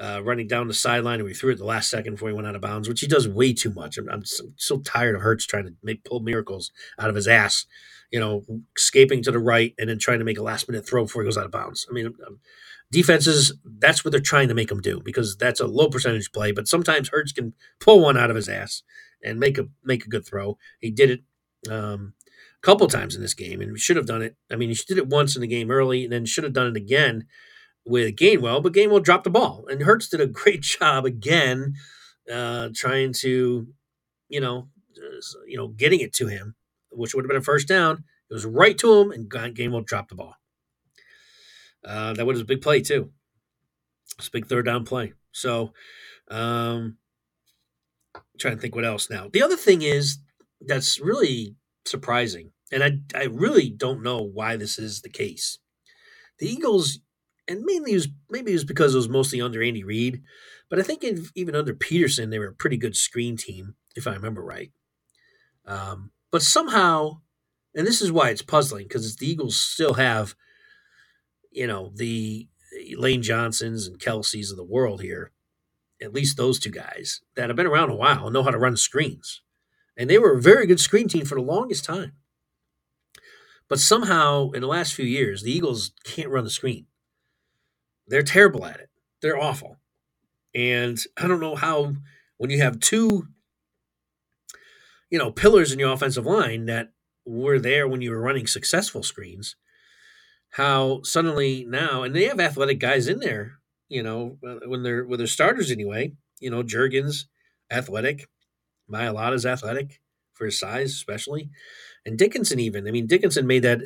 uh, 0.00 0.20
running 0.22 0.46
down 0.46 0.68
the 0.68 0.74
sideline, 0.74 1.16
and 1.16 1.24
we 1.24 1.34
threw 1.34 1.52
it 1.52 1.58
the 1.58 1.64
last 1.64 1.90
second 1.90 2.14
before 2.14 2.28
he 2.28 2.34
went 2.34 2.46
out 2.46 2.54
of 2.54 2.60
bounds, 2.60 2.88
which 2.88 3.00
he 3.00 3.06
does 3.06 3.26
way 3.26 3.52
too 3.52 3.70
much. 3.70 3.98
I'm, 3.98 4.08
I'm 4.08 4.22
so, 4.24 4.78
tired 4.78 5.16
of 5.16 5.22
Hurts 5.22 5.46
trying 5.46 5.64
to 5.64 5.74
make 5.82 6.04
pull 6.04 6.20
miracles 6.20 6.70
out 6.98 7.08
of 7.08 7.16
his 7.16 7.26
ass, 7.26 7.66
you 8.12 8.20
know, 8.20 8.44
escaping 8.76 9.22
to 9.24 9.32
the 9.32 9.40
right 9.40 9.74
and 9.78 9.90
then 9.90 9.98
trying 9.98 10.20
to 10.20 10.24
make 10.24 10.38
a 10.38 10.42
last 10.42 10.68
minute 10.68 10.86
throw 10.86 11.04
before 11.04 11.22
he 11.22 11.26
goes 11.26 11.36
out 11.36 11.46
of 11.46 11.50
bounds. 11.50 11.86
I 11.90 11.92
mean, 11.92 12.14
defenses, 12.92 13.54
that's 13.64 14.04
what 14.04 14.12
they're 14.12 14.20
trying 14.20 14.48
to 14.48 14.54
make 14.54 14.70
him 14.70 14.80
do 14.80 15.00
because 15.04 15.36
that's 15.36 15.60
a 15.60 15.66
low 15.66 15.88
percentage 15.88 16.30
play, 16.30 16.52
but 16.52 16.68
sometimes 16.68 17.08
Hurts 17.08 17.32
can 17.32 17.54
pull 17.80 18.00
one 18.00 18.16
out 18.16 18.30
of 18.30 18.36
his 18.36 18.48
ass 18.48 18.82
and 19.24 19.40
make 19.40 19.58
a 19.58 19.66
make 19.82 20.04
a 20.04 20.08
good 20.08 20.24
throw. 20.24 20.58
He 20.80 20.92
did 20.92 21.10
it 21.10 21.72
um, 21.72 22.14
a 22.62 22.64
couple 22.64 22.86
times 22.86 23.16
in 23.16 23.22
this 23.22 23.34
game, 23.34 23.60
and 23.60 23.72
we 23.72 23.80
should 23.80 23.96
have 23.96 24.06
done 24.06 24.22
it. 24.22 24.36
I 24.48 24.54
mean, 24.54 24.68
he 24.68 24.76
did 24.86 24.98
it 24.98 25.08
once 25.08 25.34
in 25.34 25.42
the 25.42 25.48
game 25.48 25.72
early, 25.72 26.04
and 26.04 26.12
then 26.12 26.24
should 26.24 26.44
have 26.44 26.52
done 26.52 26.68
it 26.68 26.76
again 26.76 27.26
with 27.88 28.16
Gainwell, 28.16 28.62
but 28.62 28.74
Gainwell 28.74 29.02
dropped 29.02 29.24
the 29.24 29.30
ball, 29.30 29.64
and 29.68 29.82
Hurts 29.82 30.08
did 30.08 30.20
a 30.20 30.26
great 30.26 30.60
job 30.78 31.06
again, 31.06 31.74
uh, 32.32 32.68
trying 32.74 33.12
to, 33.14 33.66
you 34.28 34.40
know, 34.40 34.68
uh, 34.96 35.20
you 35.46 35.56
know, 35.56 35.68
getting 35.68 36.00
it 36.00 36.12
to 36.14 36.26
him, 36.26 36.54
which 36.92 37.14
would 37.14 37.24
have 37.24 37.28
been 37.28 37.38
a 37.38 37.42
first 37.42 37.66
down. 37.66 38.04
It 38.30 38.34
was 38.34 38.44
right 38.44 38.76
to 38.78 39.00
him, 39.00 39.10
and 39.10 39.30
Gainwell 39.30 39.86
dropped 39.86 40.10
the 40.10 40.16
ball. 40.16 40.34
Uh, 41.84 42.12
that 42.12 42.26
was 42.26 42.40
a 42.40 42.44
big 42.44 42.60
play 42.60 42.82
too. 42.82 43.10
It's 44.18 44.28
a 44.28 44.32
big 44.32 44.46
third 44.46 44.66
down 44.66 44.84
play. 44.84 45.14
So, 45.32 45.72
um, 46.30 46.98
trying 48.38 48.56
to 48.56 48.60
think 48.60 48.74
what 48.74 48.84
else 48.84 49.08
now. 49.08 49.28
The 49.32 49.42
other 49.42 49.56
thing 49.56 49.82
is 49.82 50.18
that's 50.60 51.00
really 51.00 51.56
surprising, 51.86 52.52
and 52.70 52.84
I 52.84 52.98
I 53.18 53.24
really 53.24 53.70
don't 53.70 54.02
know 54.02 54.20
why 54.20 54.56
this 54.56 54.78
is 54.78 55.00
the 55.00 55.08
case. 55.08 55.58
The 56.38 56.48
Eagles 56.48 56.98
and 57.48 57.62
mainly 57.64 57.92
it 57.92 57.96
was 57.96 58.08
maybe 58.30 58.52
it 58.52 58.54
was 58.54 58.64
because 58.64 58.94
it 58.94 58.98
was 58.98 59.08
mostly 59.08 59.40
under 59.40 59.62
Andy 59.62 59.82
Reid, 59.82 60.22
but 60.68 60.78
I 60.78 60.82
think 60.82 61.04
even 61.34 61.56
under 61.56 61.74
Pederson 61.74 62.30
they 62.30 62.38
were 62.38 62.48
a 62.48 62.54
pretty 62.54 62.76
good 62.76 62.96
screen 62.96 63.36
team 63.36 63.74
if 63.96 64.06
I 64.06 64.12
remember 64.12 64.42
right. 64.42 64.70
Um, 65.66 66.12
but 66.30 66.42
somehow, 66.42 67.20
and 67.74 67.86
this 67.86 68.00
is 68.00 68.12
why 68.12 68.30
it's 68.30 68.42
puzzling 68.42 68.84
because 68.84 69.16
the 69.16 69.28
Eagles 69.28 69.60
still 69.60 69.94
have, 69.94 70.34
you 71.50 71.66
know, 71.66 71.92
the 71.94 72.48
Lane 72.96 73.22
Johnsons 73.22 73.86
and 73.86 73.98
Kelces 73.98 74.50
of 74.50 74.56
the 74.56 74.64
world 74.64 75.02
here, 75.02 75.32
at 76.00 76.12
least 76.12 76.36
those 76.36 76.58
two 76.58 76.70
guys 76.70 77.22
that 77.34 77.48
have 77.48 77.56
been 77.56 77.66
around 77.66 77.90
a 77.90 77.96
while 77.96 78.26
and 78.26 78.34
know 78.34 78.42
how 78.42 78.50
to 78.50 78.58
run 78.58 78.76
screens, 78.76 79.42
and 79.96 80.08
they 80.08 80.18
were 80.18 80.34
a 80.34 80.40
very 80.40 80.66
good 80.66 80.80
screen 80.80 81.08
team 81.08 81.24
for 81.24 81.34
the 81.34 81.40
longest 81.40 81.84
time. 81.84 82.12
But 83.68 83.80
somehow, 83.80 84.50
in 84.52 84.62
the 84.62 84.66
last 84.66 84.94
few 84.94 85.04
years, 85.04 85.42
the 85.42 85.52
Eagles 85.52 85.92
can't 86.04 86.30
run 86.30 86.44
the 86.44 86.50
screen. 86.50 86.86
They're 88.08 88.22
terrible 88.22 88.64
at 88.64 88.80
it. 88.80 88.88
They're 89.22 89.38
awful. 89.38 89.76
And 90.54 90.98
I 91.16 91.28
don't 91.28 91.40
know 91.40 91.56
how 91.56 91.92
when 92.38 92.50
you 92.50 92.60
have 92.62 92.80
two 92.80 93.28
you 95.10 95.18
know 95.18 95.30
pillars 95.30 95.72
in 95.72 95.78
your 95.78 95.92
offensive 95.92 96.26
line 96.26 96.66
that 96.66 96.92
were 97.24 97.58
there 97.58 97.86
when 97.86 98.00
you 98.00 98.10
were 98.10 98.20
running 98.20 98.46
successful 98.46 99.02
screens 99.02 99.56
how 100.52 101.02
suddenly 101.02 101.64
now 101.68 102.02
and 102.02 102.14
they 102.14 102.24
have 102.24 102.40
athletic 102.40 102.78
guys 102.78 103.08
in 103.08 103.20
there 103.20 103.58
you 103.88 104.02
know 104.02 104.38
uh, 104.46 104.66
when 104.66 104.82
they're 104.82 105.04
with 105.04 105.18
their 105.20 105.26
starters 105.26 105.70
anyway 105.70 106.12
you 106.40 106.50
know 106.50 106.62
Jurgens 106.62 107.24
athletic 107.70 108.26
Mailata's 108.90 109.44
athletic 109.44 110.00
for 110.32 110.46
his 110.46 110.58
size 110.58 110.92
especially 110.92 111.50
and 112.06 112.18
Dickerson 112.18 112.60
even 112.60 112.88
I 112.88 112.90
mean 112.90 113.06
Dickerson 113.06 113.46
made 113.46 113.62
that 113.62 113.80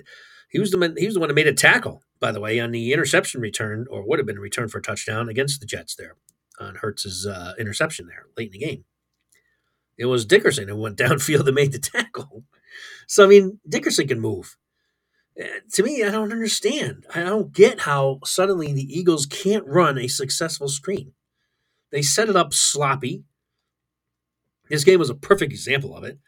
he 0.50 0.58
was 0.60 0.70
the 0.70 0.78
man, 0.78 0.94
he 0.96 1.06
was 1.06 1.14
the 1.14 1.20
one 1.20 1.28
that 1.28 1.34
made 1.34 1.48
a 1.48 1.54
tackle 1.54 2.02
by 2.22 2.30
the 2.30 2.40
way, 2.40 2.60
on 2.60 2.70
the 2.70 2.92
interception 2.92 3.40
return, 3.40 3.84
or 3.90 4.06
would 4.06 4.20
have 4.20 4.26
been 4.26 4.38
a 4.38 4.40
return 4.40 4.68
for 4.68 4.78
a 4.78 4.82
touchdown 4.82 5.28
against 5.28 5.58
the 5.58 5.66
Jets 5.66 5.96
there 5.96 6.14
on 6.60 6.76
Hurts's 6.76 7.26
uh, 7.26 7.54
interception 7.58 8.06
there 8.06 8.26
late 8.36 8.46
in 8.46 8.60
the 8.60 8.64
game. 8.64 8.84
It 9.98 10.06
was 10.06 10.24
Dickerson 10.24 10.68
who 10.68 10.76
went 10.76 10.96
downfield 10.98 11.46
and 11.48 11.56
made 11.56 11.72
the 11.72 11.80
tackle. 11.80 12.44
So, 13.08 13.24
I 13.24 13.26
mean, 13.26 13.58
Dickerson 13.68 14.06
can 14.06 14.20
move. 14.20 14.56
Uh, 15.38 15.46
to 15.72 15.82
me, 15.82 16.04
I 16.04 16.12
don't 16.12 16.30
understand. 16.32 17.06
I 17.12 17.24
don't 17.24 17.52
get 17.52 17.80
how 17.80 18.20
suddenly 18.24 18.72
the 18.72 18.86
Eagles 18.98 19.26
can't 19.26 19.66
run 19.66 19.98
a 19.98 20.06
successful 20.06 20.68
screen. 20.68 21.14
They 21.90 22.02
set 22.02 22.28
it 22.28 22.36
up 22.36 22.54
sloppy. 22.54 23.24
This 24.70 24.84
game 24.84 25.00
was 25.00 25.10
a 25.10 25.14
perfect 25.14 25.52
example 25.52 25.96
of 25.96 26.04
it. 26.04 26.18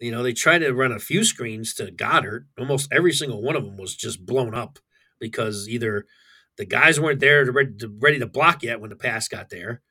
You 0.00 0.10
know, 0.10 0.22
they 0.22 0.34
tried 0.34 0.58
to 0.58 0.74
run 0.74 0.92
a 0.92 0.98
few 0.98 1.24
screens 1.24 1.72
to 1.74 1.90
Goedert. 1.90 2.44
Almost 2.58 2.92
every 2.92 3.12
single 3.12 3.42
one 3.42 3.56
of 3.56 3.64
them 3.64 3.78
was 3.78 3.96
just 3.96 4.26
blown 4.26 4.54
up 4.54 4.78
because 5.20 5.68
either 5.68 6.06
the 6.56 6.64
guys 6.64 7.00
weren't 7.00 7.20
there 7.20 7.44
to 7.44 7.52
ready, 7.52 7.74
to, 7.78 7.88
ready 8.00 8.18
to 8.18 8.26
block 8.26 8.62
yet 8.62 8.80
when 8.80 8.90
the 8.90 8.96
pass 8.96 9.28
got 9.28 9.50
there, 9.50 9.82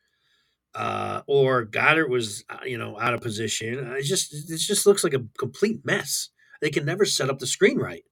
uh, 0.75 1.21
or 1.27 1.65
Goedert 1.65 2.09
was 2.09 2.43
uh, 2.49 2.63
you 2.65 2.77
know 2.77 2.99
out 2.99 3.13
of 3.13 3.21
position. 3.21 3.93
It 3.97 4.03
just 4.03 4.33
it 4.33 4.57
just 4.57 4.85
looks 4.85 5.03
like 5.03 5.13
a 5.13 5.25
complete 5.37 5.85
mess. 5.85 6.29
They 6.61 6.69
can 6.69 6.85
never 6.85 7.05
set 7.05 7.29
up 7.29 7.39
the 7.39 7.47
screen 7.47 7.77
right. 7.77 8.03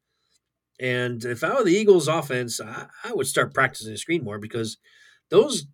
And 0.79 1.23
if 1.25 1.43
I 1.43 1.53
were 1.55 1.63
the 1.63 1.75
Eagles' 1.75 2.07
offense, 2.07 2.61
I, 2.61 2.87
I 3.03 3.13
would 3.13 3.27
start 3.27 3.53
practicing 3.53 3.91
the 3.91 3.97
screen 3.97 4.23
more 4.23 4.39
because 4.39 4.77
those 5.29 5.65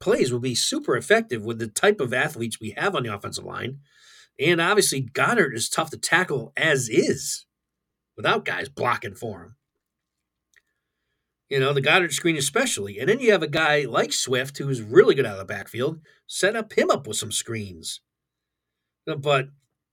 plays 0.00 0.32
will 0.32 0.40
be 0.40 0.54
super 0.54 0.96
effective 0.96 1.44
with 1.44 1.58
the 1.58 1.66
type 1.66 2.00
of 2.00 2.14
athletes 2.14 2.60
we 2.60 2.74
have 2.76 2.94
on 2.94 3.02
the 3.02 3.14
offensive 3.14 3.44
line. 3.44 3.78
And 4.38 4.60
obviously, 4.60 5.02
Goedert 5.02 5.54
is 5.54 5.68
tough 5.68 5.90
to 5.90 5.98
tackle 5.98 6.52
as 6.56 6.88
is 6.88 7.46
without 8.16 8.44
guys 8.44 8.68
blocking 8.68 9.14
for 9.14 9.42
him. 9.42 9.56
You 11.52 11.60
know, 11.60 11.74
the 11.74 11.82
Goedert 11.82 12.14
screen 12.14 12.38
especially. 12.38 12.98
And 12.98 13.10
then 13.10 13.20
you 13.20 13.30
have 13.32 13.42
a 13.42 13.46
guy 13.46 13.82
like 13.82 14.14
Swift 14.14 14.56
who's 14.56 14.80
really 14.80 15.14
good 15.14 15.26
out 15.26 15.34
of 15.34 15.38
the 15.38 15.44
backfield. 15.44 16.00
Set 16.26 16.56
up 16.56 16.72
him 16.72 16.90
up 16.90 17.06
with 17.06 17.18
some 17.18 17.30
screens. 17.30 18.00
Uh, 19.06 19.16
but 19.16 19.48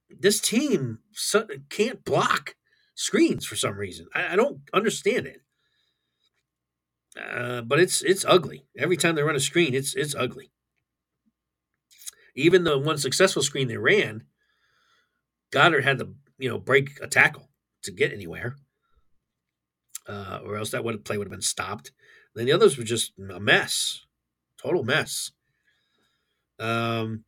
this 0.08 0.40
team 0.40 1.00
can't 1.68 2.02
block 2.02 2.54
screens 2.94 3.44
for 3.44 3.56
some 3.56 3.76
reason. 3.76 4.06
I, 4.14 4.36
don't 4.36 4.62
understand 4.72 5.26
it. 5.26 5.42
Uh, 7.20 7.60
but 7.60 7.78
it's 7.78 8.00
it's 8.00 8.24
ugly. 8.26 8.64
Every 8.78 8.96
time 8.96 9.14
they 9.14 9.22
run 9.22 9.36
a 9.36 9.40
screen, 9.40 9.74
it's 9.74 9.94
it's 9.94 10.14
ugly. 10.14 10.52
Even 12.34 12.64
the 12.64 12.78
one 12.78 12.96
successful 12.96 13.42
screen 13.42 13.68
they 13.68 13.76
ran, 13.76 14.24
Goedert 15.52 15.84
had 15.84 15.98
to 15.98 16.14
you 16.38 16.48
know 16.48 16.58
break 16.58 16.98
a 17.02 17.06
tackle 17.06 17.50
to 17.82 17.92
get 17.92 18.14
anywhere 18.14 18.56
uh, 20.08 20.40
or 20.44 20.56
else 20.56 20.70
that 20.70 20.84
would 20.84 21.04
play 21.04 21.18
would 21.18 21.26
have 21.26 21.32
been 21.32 21.40
stopped. 21.40 21.92
Then 22.34 22.46
the 22.46 22.52
others 22.52 22.78
were 22.78 22.84
just 22.84 23.12
a 23.18 23.40
mess, 23.40 24.06
total 24.60 24.84
mess. 24.84 25.32
Um, 26.58 27.24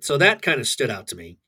so 0.00 0.18
that 0.18 0.42
kind 0.42 0.60
of 0.60 0.68
stood 0.68 0.90
out 0.90 1.06
to 1.08 1.16
me. 1.16 1.38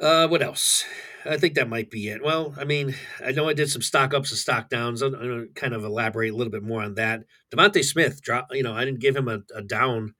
Uh, 0.00 0.28
what 0.28 0.42
else? 0.42 0.84
I 1.26 1.36
think 1.36 1.54
that 1.54 1.68
might 1.68 1.90
be 1.90 2.08
it. 2.08 2.22
Well, 2.22 2.54
I 2.56 2.64
mean, 2.64 2.94
I 3.24 3.32
know 3.32 3.48
I 3.48 3.52
did 3.52 3.70
some 3.70 3.82
stock 3.82 4.14
ups 4.14 4.30
and 4.30 4.38
stock 4.38 4.70
downs. 4.70 5.02
I'm 5.02 5.12
going 5.12 5.28
to 5.28 5.48
kind 5.54 5.74
of 5.74 5.84
elaborate 5.84 6.32
a 6.32 6.36
little 6.36 6.50
bit 6.50 6.62
more 6.62 6.82
on 6.82 6.94
that. 6.94 7.24
DeVonta 7.50 7.84
Smith 7.84 8.22
drop. 8.22 8.48
You 8.52 8.62
know, 8.62 8.72
I 8.72 8.84
didn't 8.84 9.00
give 9.00 9.16
him 9.16 9.28
a, 9.28 9.40
a 9.54 9.60
down 9.60 10.14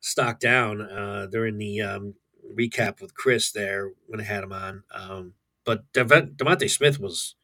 stock 0.00 0.38
down 0.38 0.80
uh, 0.80 1.26
during 1.30 1.58
the 1.58 1.80
um, 1.80 2.14
recap 2.56 3.00
with 3.00 3.14
Chris 3.14 3.50
there 3.50 3.90
when 4.06 4.20
I 4.20 4.24
had 4.24 4.44
him 4.44 4.52
on. 4.52 4.84
Um, 4.94 5.32
but 5.64 5.92
DeVonta 5.92 6.70
Smith 6.70 7.00
was 7.00 7.34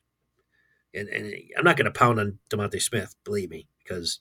and, 0.95 1.09
and 1.09 1.35
I'm 1.57 1.65
not 1.65 1.77
going 1.77 1.87
to 1.87 1.99
pound 1.99 2.21
on 2.21 2.39
DeVonta 2.51 2.81
Smith, 2.81 3.15
believe 3.25 3.51
me, 3.51 3.69
because 3.83 4.21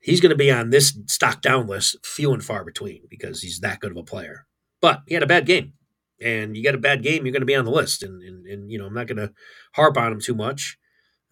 he's 0.00 0.20
going 0.20 0.30
to 0.30 0.36
be 0.36 0.50
on 0.50 0.70
this 0.70 0.98
stock 1.06 1.40
down 1.40 1.66
list 1.66 1.96
few 2.04 2.32
and 2.32 2.44
far 2.44 2.64
between 2.64 3.02
because 3.08 3.42
he's 3.42 3.60
that 3.60 3.80
good 3.80 3.90
of 3.90 3.96
a 3.96 4.02
player. 4.02 4.46
But 4.80 5.02
he 5.06 5.14
had 5.14 5.22
a 5.22 5.26
bad 5.26 5.46
game, 5.46 5.74
and 6.20 6.56
you 6.56 6.62
get 6.62 6.74
a 6.74 6.78
bad 6.78 7.02
game, 7.02 7.24
you're 7.24 7.32
going 7.32 7.42
to 7.42 7.46
be 7.46 7.56
on 7.56 7.64
the 7.64 7.70
list. 7.70 8.02
And, 8.02 8.22
and, 8.22 8.46
and 8.46 8.70
you 8.70 8.78
know, 8.78 8.86
I'm 8.86 8.94
not 8.94 9.06
going 9.06 9.18
to 9.18 9.32
harp 9.74 9.96
on 9.96 10.12
him 10.12 10.20
too 10.20 10.34
much 10.34 10.78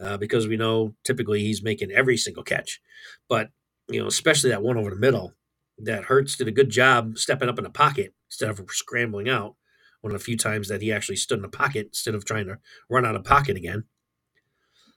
uh, 0.01 0.17
because 0.17 0.49
we 0.49 0.57
know 0.57 0.95
typically 1.05 1.41
he's 1.41 1.63
making 1.63 1.93
every 1.93 2.17
single 2.17 2.43
catch. 2.43 2.81
But 3.29 3.51
you 3.89 4.01
know, 4.01 4.07
especially 4.07 4.51
that 4.51 4.63
one 4.63 4.77
over 4.77 4.91
the 4.91 4.97
middle, 4.97 5.35
that 5.79 6.05
Hurts 6.05 6.37
did 6.37 6.49
a 6.49 6.53
good 6.53 6.71
job 6.71 7.19
stepping 7.19 7.49
up 7.49 7.59
in 7.59 7.65
the 7.65 7.71
pocket 7.71 8.15
instead 8.29 8.51
of 8.51 8.61
scrambling 8.71 9.29
out. 9.29 9.57
One 10.01 10.13
of 10.15 10.21
the 10.21 10.25
few 10.25 10.37
times 10.37 10.69
that 10.69 10.83
he 10.83 10.93
actually 10.93 11.17
stood 11.17 11.39
in 11.39 11.43
the 11.43 11.49
pocket 11.49 11.87
instead 11.87 12.15
of 12.15 12.25
trying 12.25 12.47
to 12.47 12.59
run 12.89 13.05
out 13.05 13.17
of 13.17 13.25
pocket 13.25 13.57
again. 13.57 13.85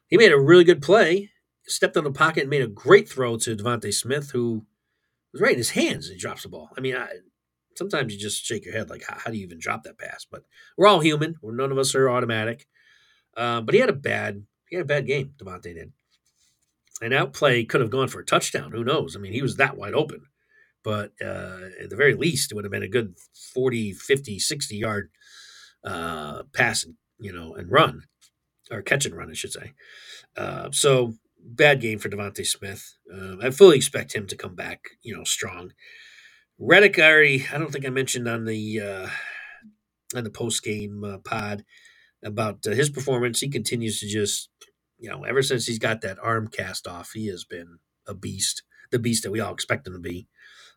He 0.10 0.18
made 0.18 0.32
a 0.32 0.40
really 0.40 0.64
good 0.64 0.82
play, 0.82 1.30
stepped 1.68 1.96
on 1.96 2.04
the 2.04 2.12
pocket 2.12 2.42
and 2.42 2.50
made 2.50 2.64
a 2.64 2.68
great 2.68 3.08
throw 3.08 3.38
to 3.38 3.56
DeVonta 3.56 3.94
Smith, 3.94 4.32
who 4.32 4.66
was 5.32 5.42
right 5.42 5.54
in 5.54 5.58
his 5.58 5.72
hands 5.72 6.08
and 6.08 6.16
he 6.16 6.20
drops 6.20 6.44
the 6.44 6.50
ball. 6.50 6.70
I 6.76 6.82
mean, 6.82 6.96
I, 6.96 7.08
sometimes 7.76 8.14
you 8.14 8.20
just 8.20 8.44
shake 8.44 8.66
your 8.66 8.74
head 8.74 8.90
like, 8.90 9.04
how, 9.08 9.18
how, 9.18 9.32
do 9.32 9.38
you 9.38 9.44
even 9.44 9.60
drop 9.60 9.84
that 9.84 10.00
pass? 10.00 10.26
But 10.30 10.44
we're 10.78 10.88
all 10.88 11.00
human. 11.00 11.36
We're, 11.42 11.56
none 11.56 11.72
of 11.72 11.78
us 11.78 11.94
are 11.96 12.10
automatic. 12.10 12.66
Uh, 13.38 13.62
but 13.62 13.76
he 13.76 13.80
had 13.80 13.90
a 13.90 13.94
bad 13.94 14.44
he 14.70 14.76
had 14.76 14.84
a 14.84 14.88
bad 14.88 15.08
game, 15.08 15.34
DeVonta 15.38 15.74
did. 15.74 15.92
An 17.02 17.14
outplay 17.14 17.64
could 17.66 17.82
have 17.82 17.90
gone 17.90 18.08
for 18.08 18.20
a 18.20 18.26
touchdown. 18.26 18.72
Who 18.72 18.84
knows? 18.84 19.16
I 19.16 19.20
mean, 19.20 19.34
he 19.34 19.42
was 19.42 19.56
that 19.56 19.78
wide 19.78 19.94
open. 19.94 20.22
But 20.84 21.14
uh, 21.22 21.60
at 21.82 21.90
the 21.90 21.96
very 21.96 22.14
least, 22.14 22.52
it 22.52 22.56
would 22.56 22.66
have 22.66 22.72
been 22.72 22.84
a 22.84 22.88
good 22.88 23.16
40, 23.54 23.94
50, 23.94 24.40
60 24.40 24.76
yard 24.76 25.10
uh, 25.84 26.44
pass, 26.54 26.86
you 27.20 27.34
know, 27.34 27.56
and 27.56 27.72
run 27.72 28.04
or 28.72 28.82
catch 28.82 29.06
and 29.06 29.16
run, 29.16 29.30
I 29.30 29.34
should 29.34 29.54
say. 29.54 29.74
Uh, 30.36 30.70
so 30.72 31.16
bad 31.44 31.82
game 31.82 32.00
for 32.00 32.10
DeVonta 32.10 32.46
Smith. 32.46 32.96
Uh, 33.14 33.36
I 33.42 33.50
fully 33.50 33.78
expect 33.78 34.14
him 34.14 34.28
to 34.28 34.36
come 34.36 34.56
back, 34.56 34.82
you 35.02 35.16
know, 35.16 35.24
strong. 35.24 35.74
Reddick, 36.60 37.00
I 37.00 37.12
already, 37.12 37.46
I 37.52 37.58
don't 37.58 37.72
think 37.72 37.86
I 37.86 37.90
mentioned 37.90 38.28
on 38.28 38.46
the 38.46 38.82
uh, 38.82 39.10
on 40.16 40.24
the 40.24 40.30
post 40.30 40.64
game 40.64 41.04
uh, 41.04 41.18
pod 41.20 41.64
about 42.24 42.68
uh, 42.68 42.72
his 42.72 42.90
performance. 42.90 43.40
He 43.40 43.50
continues 43.50 44.00
to 44.00 44.08
just, 44.08 44.50
you 44.98 45.10
know, 45.10 45.24
ever 45.24 45.42
since 45.42 45.66
he's 45.66 45.80
got 45.80 46.02
that 46.02 46.20
arm 46.22 46.50
cast 46.50 46.88
off, 46.88 47.12
he 47.14 47.28
has 47.28 47.46
been 47.46 47.80
a 48.08 48.14
beast, 48.14 48.64
the 48.92 49.00
beast 49.00 49.24
that 49.24 49.32
we 49.32 49.40
all 49.40 49.54
expect 49.54 49.88
him 49.88 49.94
to 49.94 50.00
be. 50.00 50.28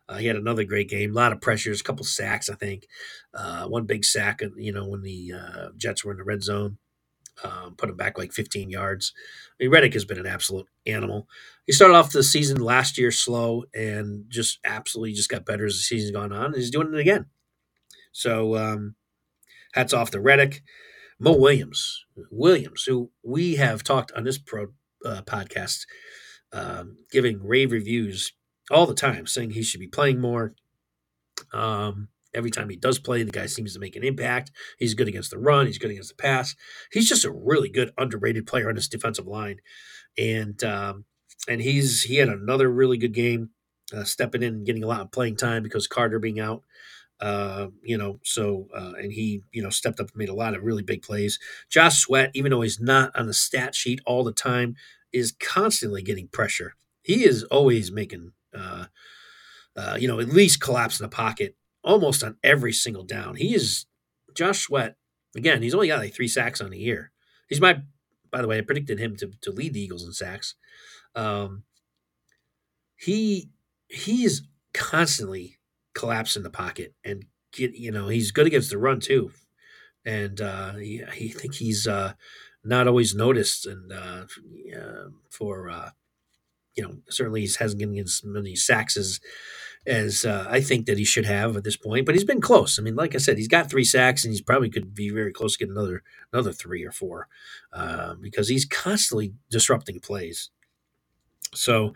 Uh, 0.07 0.17
he 0.17 0.27
had 0.27 0.35
another 0.35 0.63
great 0.65 0.89
game, 0.89 1.11
a 1.11 1.15
lot 1.15 1.31
of 1.31 1.41
pressures, 1.41 1.79
a 1.79 1.83
couple 1.83 2.03
sacks, 2.03 2.49
I 2.49 2.55
think, 2.55 2.87
uh, 3.33 3.65
one 3.67 3.85
big 3.85 4.03
sack, 4.03 4.41
you 4.57 4.73
know, 4.73 4.85
when 4.85 5.01
the 5.01 5.31
uh, 5.33 5.67
Jets 5.77 6.03
were 6.03 6.11
in 6.11 6.17
the 6.17 6.25
red 6.25 6.43
zone 6.43 6.77
um, 7.43 7.75
put 7.75 7.89
him 7.89 7.97
back 7.97 8.17
like 8.17 8.31
15 8.31 8.69
yards. 8.69 9.13
I 9.59 9.63
mean, 9.63 9.71
Reddick 9.71 9.93
has 9.93 10.05
been 10.05 10.19
an 10.19 10.27
absolute 10.27 10.67
animal. 10.85 11.27
He 11.65 11.71
started 11.73 11.95
off 11.95 12.11
the 12.11 12.23
season 12.23 12.61
last 12.61 12.97
year 12.97 13.11
slow 13.11 13.63
and 13.73 14.25
just 14.29 14.59
absolutely 14.63 15.13
just 15.13 15.29
got 15.29 15.45
better 15.45 15.65
as 15.65 15.73
the 15.73 15.79
season's 15.81 16.11
gone 16.11 16.31
on. 16.31 16.53
He's 16.53 16.71
doing 16.71 16.93
it 16.93 16.99
again. 16.99 17.25
So 18.11 18.55
um, 18.55 18.95
hats 19.73 19.93
off 19.93 20.11
to 20.11 20.21
Reddick. 20.21 20.61
Mo 21.19 21.37
Williams, 21.37 22.05
Williams, 22.31 22.83
who 22.83 23.09
we 23.23 23.55
have 23.55 23.83
talked 23.83 24.11
on 24.11 24.23
this 24.23 24.37
pro 24.37 24.67
uh, 25.05 25.21
podcast, 25.21 25.85
um, 26.51 26.97
giving 27.11 27.41
rave 27.41 27.71
reviews 27.71 28.33
all 28.69 28.85
the 28.85 28.93
time, 28.93 29.25
saying 29.25 29.51
he 29.51 29.63
should 29.63 29.79
be 29.79 29.87
playing 29.87 30.19
more. 30.19 30.53
Um, 31.53 32.09
Every 32.33 32.51
time 32.51 32.69
he 32.69 32.75
does 32.75 32.99
play, 32.99 33.23
the 33.23 33.31
guy 33.31 33.45
seems 33.45 33.73
to 33.73 33.79
make 33.79 33.95
an 33.95 34.03
impact. 34.03 34.51
He's 34.79 34.93
good 34.93 35.07
against 35.07 35.31
the 35.31 35.37
run. 35.37 35.67
He's 35.67 35.77
good 35.77 35.91
against 35.91 36.09
the 36.09 36.21
pass. 36.21 36.55
He's 36.91 37.07
just 37.07 37.25
a 37.25 37.31
really 37.31 37.69
good 37.69 37.91
underrated 37.97 38.47
player 38.47 38.69
on 38.69 38.75
this 38.75 38.87
defensive 38.87 39.27
line, 39.27 39.59
and 40.17 40.61
um, 40.63 41.05
and 41.47 41.61
he's 41.61 42.03
he 42.03 42.15
had 42.15 42.29
another 42.29 42.69
really 42.69 42.97
good 42.97 43.13
game, 43.13 43.49
uh, 43.95 44.03
stepping 44.03 44.43
in 44.43 44.53
and 44.55 44.65
getting 44.65 44.83
a 44.83 44.87
lot 44.87 45.01
of 45.01 45.11
playing 45.11 45.35
time 45.35 45.63
because 45.63 45.87
Carter 45.87 46.19
being 46.19 46.39
out. 46.39 46.63
Uh, 47.19 47.67
you 47.81 47.97
know, 47.97 48.19
so 48.23 48.67
uh, 48.75 48.93
and 48.97 49.13
he, 49.13 49.43
you 49.53 49.63
know, 49.63 49.69
stepped 49.69 49.99
up 49.99 50.07
and 50.07 50.17
made 50.17 50.27
a 50.27 50.33
lot 50.33 50.55
of 50.55 50.63
really 50.63 50.83
big 50.83 51.01
plays. 51.01 51.39
Josh 51.69 51.99
Sweat, 51.99 52.31
even 52.33 52.51
though 52.51 52.61
he's 52.61 52.81
not 52.81 53.15
on 53.15 53.27
the 53.27 53.33
stat 53.33 53.75
sheet 53.75 54.01
all 54.05 54.25
the 54.25 54.33
time, 54.33 54.75
is 55.13 55.31
constantly 55.31 56.01
getting 56.01 56.27
pressure. 56.27 56.73
He 57.01 57.23
is 57.23 57.43
always 57.43 57.91
making, 57.91 58.33
uh, 58.53 58.85
uh, 59.77 59.97
you 59.97 60.07
know, 60.07 60.19
at 60.19 60.29
least 60.29 60.59
collapse 60.59 60.99
in 60.99 61.05
the 61.05 61.09
pocket 61.09 61.55
almost 61.83 62.23
on 62.23 62.37
every 62.43 62.73
single 62.73 63.03
down. 63.03 63.35
He 63.35 63.53
is 63.53 63.85
Josh 64.35 64.59
Sweat. 64.59 64.95
Again, 65.35 65.61
he's 65.61 65.73
only 65.73 65.87
got 65.87 65.99
like 65.99 66.13
three 66.13 66.27
sacks 66.27 66.61
on 66.61 66.71
the 66.71 66.79
year. 66.79 67.11
He's 67.49 67.61
my, 67.61 67.81
by 68.31 68.41
the 68.41 68.47
way, 68.47 68.57
I 68.57 68.61
predicted 68.61 68.99
him 68.99 69.15
to, 69.17 69.31
to 69.41 69.51
lead 69.51 69.73
the 69.73 69.81
Eagles 69.81 70.05
in 70.05 70.13
sacks. 70.13 70.55
Um, 71.15 71.63
he 72.95 73.49
he 73.87 74.23
is 74.23 74.43
constantly 74.73 75.57
collapsing 75.93 76.43
the 76.43 76.49
pocket 76.49 76.93
and 77.03 77.25
get 77.51 77.73
you 77.75 77.91
know 77.91 78.07
he's 78.07 78.31
good 78.31 78.47
against 78.47 78.69
the 78.69 78.77
run 78.77 78.99
too, 78.99 79.31
and 80.05 80.39
uh, 80.41 80.75
he, 80.75 81.03
he 81.13 81.29
think 81.29 81.55
he's 81.55 81.87
uh, 81.87 82.13
not 82.63 82.87
always 82.87 83.13
noticed 83.13 83.65
and 83.65 83.91
uh, 83.91 84.23
for 85.29 85.69
uh, 85.69 85.89
you 86.75 86.83
know 86.83 86.97
certainly 87.09 87.41
he 87.41 87.51
hasn't 87.59 87.79
given 87.79 87.97
as 87.97 88.21
many 88.23 88.55
sacks 88.55 88.97
as 88.97 89.19
as 89.85 90.23
uh, 90.25 90.47
I 90.49 90.61
think 90.61 90.85
that 90.85 90.97
he 90.97 91.03
should 91.03 91.25
have 91.25 91.57
at 91.57 91.63
this 91.63 91.75
point. 91.75 92.05
But 92.05 92.15
he's 92.15 92.23
been 92.23 92.41
close. 92.41 92.79
I 92.79 92.81
mean, 92.81 92.95
like 92.95 93.15
I 93.15 93.17
said, 93.17 93.37
he's 93.37 93.47
got 93.47 93.69
three 93.69 93.83
sacks, 93.83 94.23
and 94.23 94.31
he's 94.31 94.41
probably 94.41 94.69
could 94.69 94.93
be 94.93 95.09
very 95.09 95.31
close 95.31 95.53
to 95.53 95.65
get 95.65 95.71
another 95.71 96.03
another 96.31 96.53
three 96.53 96.83
or 96.83 96.91
four 96.91 97.27
uh, 97.73 98.15
because 98.15 98.47
he's 98.47 98.65
constantly 98.65 99.33
disrupting 99.49 99.99
plays. 99.99 100.49
So 101.53 101.93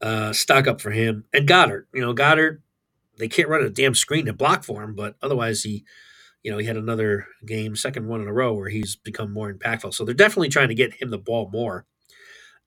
uh, 0.00 0.32
stock 0.32 0.66
up 0.66 0.80
for 0.80 0.90
him 0.90 1.24
and 1.32 1.48
Goedert. 1.48 1.86
You 1.92 2.00
know, 2.00 2.14
Goedert. 2.14 2.62
They 3.18 3.28
can't 3.28 3.48
run 3.48 3.64
a 3.64 3.68
damn 3.68 3.96
screen 3.96 4.26
to 4.26 4.32
block 4.32 4.62
for 4.62 4.82
him, 4.82 4.94
but 4.94 5.16
otherwise 5.22 5.62
he. 5.62 5.84
You 6.44 6.52
know, 6.52 6.58
he 6.58 6.66
had 6.66 6.76
another 6.76 7.26
game, 7.44 7.74
second 7.74 8.06
one 8.06 8.22
in 8.22 8.28
a 8.28 8.32
row, 8.32 8.54
where 8.54 8.68
he's 8.68 8.94
become 8.94 9.32
more 9.32 9.52
impactful. 9.52 9.92
So 9.92 10.04
they're 10.04 10.14
definitely 10.14 10.48
trying 10.48 10.68
to 10.68 10.74
get 10.74 10.94
him 10.94 11.10
the 11.10 11.18
ball 11.18 11.50
more 11.52 11.84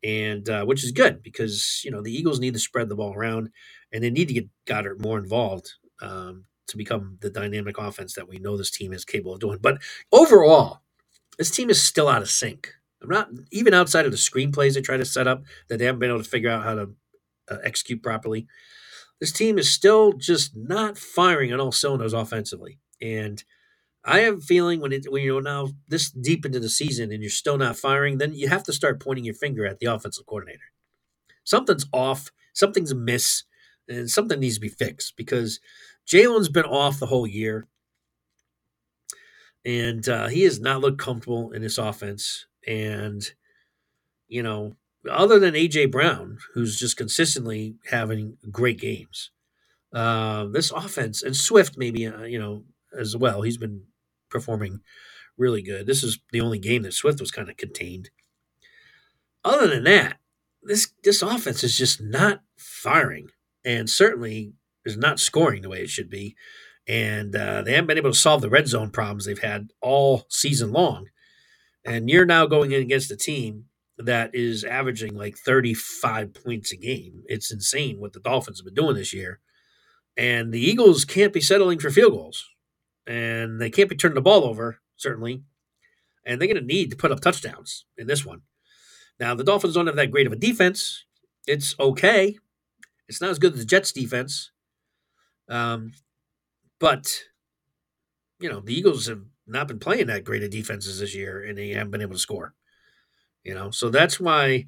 and 0.04 0.50
uh, 0.50 0.66
which 0.66 0.84
is 0.84 0.92
good 0.92 1.22
because 1.22 1.82
you 1.84 1.92
know 1.92 2.02
the 2.02 2.14
Eagles 2.14 2.40
need 2.40 2.54
to 2.54 2.60
spread 2.60 2.90
the 2.90 2.96
ball 2.96 3.14
around 3.14 3.50
and 3.92 4.04
they 4.04 4.10
need 4.10 4.28
to 4.28 4.34
get 4.34 4.50
Goedert 4.66 5.02
more 5.02 5.18
involved 5.18 5.74
um, 6.02 6.46
to 6.68 6.78
become 6.78 7.18
the 7.22 7.30
dynamic 7.30 7.78
offense 7.78 8.14
that 8.16 8.28
we 8.28 8.40
know 8.40 8.58
this 8.58 8.72
team 8.72 8.94
is 8.94 9.06
capable 9.06 9.34
of 9.34 9.40
doing. 9.40 9.60
But 9.62 9.82
overall, 10.12 10.82
this 11.38 11.52
team 11.52 11.70
is 11.70 11.82
still 11.82 12.08
out 12.08 12.22
of 12.22 12.30
sync. 12.30 12.74
I'm 13.02 13.10
not 13.10 13.30
even 13.52 13.74
outside 13.74 14.06
of 14.06 14.12
the 14.12 14.18
screenplays 14.18 14.76
they 14.76 14.82
try 14.82 14.98
to 14.98 15.06
set 15.06 15.28
up 15.28 15.44
that 15.70 15.78
they 15.80 15.86
haven't 15.86 16.00
been 16.00 16.12
able 16.12 16.24
to 16.24 16.30
figure 16.30 16.50
out 16.50 16.64
how 16.64 16.76
to 16.76 16.90
uh, 17.50 17.58
execute 17.64 18.04
properly. 18.04 18.48
This 19.20 19.32
team 19.32 19.58
is 19.58 19.70
still 19.70 20.14
just 20.14 20.56
not 20.56 20.98
firing 20.98 21.52
on 21.54 21.60
all 21.60 21.72
cylinders 21.72 22.14
offensively, 22.14 22.80
and 23.02 23.44
I 24.04 24.20
have 24.20 24.38
a 24.38 24.42
feeling 24.42 24.82
when 24.82 24.92
it 24.92 25.06
when 25.12 25.24
you're 25.24 25.42
now 25.42 25.70
this 25.88 26.10
deep 26.12 26.46
into 26.46 26.60
the 26.60 26.70
season 26.70 27.12
and 27.12 27.22
you're 27.22 27.30
still 27.30 27.58
not 27.58 27.78
firing, 27.78 28.18
then 28.18 28.34
you 28.34 28.48
have 28.48 28.64
to 28.64 28.74
start 28.74 29.00
pointing 29.00 29.26
your 29.26 29.36
finger 29.36 29.66
at 29.66 29.80
the 29.80 29.88
offensive 29.88 30.26
coordinator. 30.26 30.72
Something's 31.44 31.86
off. 31.94 32.32
Something's 32.54 32.92
amiss 32.92 33.44
and 33.92 34.10
something 34.10 34.40
needs 34.40 34.56
to 34.56 34.62
be 34.62 34.70
fixed 34.70 35.16
because 35.18 35.60
Jalen's 36.08 36.50
been 36.50 36.66
off 36.66 37.00
the 37.00 37.08
whole 37.08 37.28
year, 37.28 37.68
and 39.66 40.08
uh, 40.08 40.28
he 40.28 40.44
has 40.44 40.60
not 40.60 40.82
looked 40.82 41.00
comfortable 41.00 41.52
in 41.52 41.62
this 41.62 41.78
offense. 41.78 42.46
And 42.68 43.24
you 44.28 44.44
know, 44.44 44.76
other 45.10 45.40
than 45.40 45.54
AJ 45.54 45.92
Brown, 45.92 46.38
who's 46.54 46.78
just 46.78 46.98
consistently 46.98 47.76
having 47.90 48.38
great 48.52 48.80
games, 48.80 49.32
uh, 49.94 50.46
this 50.46 50.72
offense 50.72 51.22
and 51.22 51.36
Swift 51.36 51.78
maybe 51.78 52.08
uh, 52.08 52.24
you 52.24 52.40
know 52.40 52.64
as 52.98 53.16
well. 53.16 53.42
He's 53.42 53.58
been 53.58 53.84
performing 54.30 54.82
really 55.38 55.62
good. 55.62 55.86
This 55.86 56.04
is 56.04 56.20
the 56.32 56.42
only 56.42 56.60
game 56.60 56.84
that 56.84 56.94
Swift 56.94 57.20
was 57.20 57.32
kind 57.32 57.50
of 57.50 57.58
contained. 57.58 58.10
Other 59.44 59.68
than 59.68 59.84
that, 59.86 60.18
this 60.64 60.94
this 61.04 61.22
offense 61.22 61.64
is 61.64 61.78
just 61.78 62.02
not 62.02 62.42
firing 62.58 63.30
and 63.64 63.90
certainly 63.90 64.54
is 64.86 64.98
not 64.98 65.20
scoring 65.20 65.62
the 65.62 65.70
way 65.70 65.82
it 65.82 65.90
should 65.90 66.10
be. 66.10 66.36
And 66.88 67.36
uh, 67.36 67.62
they 67.62 67.74
haven't 67.74 67.88
been 67.88 67.98
able 67.98 68.12
to 68.12 68.18
solve 68.18 68.42
the 68.42 68.50
red 68.50 68.68
zone 68.68 68.90
problems 68.90 69.26
they've 69.26 69.38
had 69.40 69.70
all 69.82 70.26
season 70.30 70.72
long. 70.72 71.08
And 71.86 72.10
you're 72.10 72.26
now 72.26 72.46
going 72.46 72.72
in 72.72 72.82
against 72.82 73.12
a 73.12 73.18
team 73.18 73.66
that 73.98 74.34
is 74.34 74.64
averaging 74.64 75.16
like 75.16 75.38
35 75.38 76.34
points 76.34 76.72
a 76.72 76.78
game. 76.78 77.24
It's 77.28 77.52
insane 77.52 78.00
what 78.00 78.14
the 78.14 78.20
Dolphins 78.20 78.60
have 78.60 78.66
been 78.66 78.74
doing 78.74 78.96
this 78.96 79.14
year. 79.14 79.40
And 80.18 80.52
the 80.52 80.60
Eagles 80.60 81.06
can't 81.06 81.34
be 81.34 81.42
settling 81.42 81.80
for 81.80 81.90
field 81.90 82.14
goals. 82.14 82.46
And 83.08 83.60
they 83.60 83.70
can't 83.70 83.90
be 83.90 83.96
turning 83.96 84.16
the 84.16 84.22
ball 84.22 84.44
over, 84.44 84.80
certainly. 84.96 85.44
And 86.26 86.40
they're 86.40 86.48
going 86.48 86.60
to 86.60 86.66
need 86.66 86.92
to 86.92 86.98
put 86.98 87.12
up 87.12 87.20
touchdowns 87.20 87.86
in 87.98 88.08
this 88.08 88.26
one. 88.26 88.42
Now, 89.20 89.36
the 89.36 89.44
Dolphins 89.44 89.76
don't 89.76 89.88
have 89.88 89.96
that 89.96 90.12
great 90.12 90.28
of 90.28 90.34
a 90.34 90.38
defense. 90.38 91.06
It's 91.48 91.76
okay. 91.80 92.38
It's 93.12 93.20
not 93.20 93.30
as 93.30 93.40
good 93.40 93.52
as 93.52 93.60
the 93.60 93.66
Jets 93.66 93.92
defense. 93.92 94.52
Um, 95.50 95.92
but, 96.80 97.24
you 98.40 98.48
know, 98.48 98.62
the 98.62 98.74
Eagles 98.74 99.08
have 99.08 99.24
not 99.46 99.68
been 99.68 99.80
playing 99.80 100.08
that 100.08 100.24
great 100.24 100.44
of 100.44 100.50
defenses 100.50 101.00
this 101.00 101.14
year 101.14 101.44
and 101.44 101.58
they 101.58 101.72
haven't 101.72 101.92
been 101.92 102.02
able 102.02 102.14
to 102.14 102.20
score. 102.20 102.54
You 103.44 103.54
know, 103.54 103.70
so 103.70 103.90
that's 103.90 104.18
why, 104.18 104.68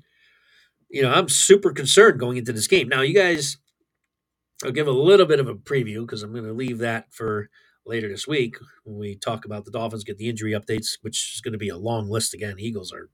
you 0.89 1.01
know, 1.01 1.13
I'm 1.13 1.29
super 1.29 1.71
concerned 1.71 2.19
going 2.19 2.35
into 2.35 2.51
this 2.51 2.67
game. 2.67 2.89
Now, 2.89 2.99
you 2.99 3.15
guys, 3.15 3.59
I'll 4.61 4.71
give 4.71 4.87
a 4.87 4.91
little 4.91 5.25
bit 5.25 5.39
of 5.39 5.47
a 5.47 5.55
preview 5.55 6.01
because 6.01 6.21
I'm 6.21 6.33
going 6.33 6.43
to 6.43 6.51
leave 6.51 6.79
that 6.79 7.13
for 7.13 7.49
later 7.85 8.09
this 8.09 8.27
week 8.27 8.57
when 8.83 8.97
we 8.97 9.15
talk 9.15 9.45
about 9.45 9.63
the 9.63 9.71
Dolphins, 9.71 10.03
get 10.03 10.17
the 10.17 10.27
injury 10.27 10.51
updates, 10.51 10.97
which 11.01 11.31
is 11.33 11.39
going 11.39 11.53
to 11.53 11.57
be 11.57 11.69
a 11.69 11.77
long 11.77 12.09
list 12.09 12.33
again. 12.33 12.55
Eagles 12.59 12.91
are 12.91 13.09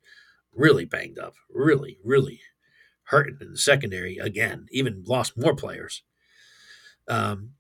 really 0.56 0.86
banged 0.86 1.20
up, 1.20 1.36
really, 1.52 2.00
really 2.04 2.42
hurting 3.10 3.38
in 3.42 3.52
the 3.52 3.58
secondary 3.58 4.18
again, 4.18 4.68
even 4.72 5.04
lost 5.06 5.38
more 5.38 5.56
players. 5.56 6.04
Um, 7.08 7.52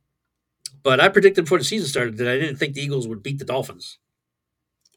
but 0.83 0.99
I 0.99 1.09
predicted 1.09 1.45
before 1.45 1.57
the 1.57 1.63
season 1.63 1.87
started 1.87 2.17
that 2.17 2.27
I 2.27 2.37
didn't 2.37 2.57
think 2.57 2.73
the 2.73 2.81
Eagles 2.81 3.07
would 3.07 3.23
beat 3.23 3.39
the 3.39 3.45
Dolphins. 3.45 3.97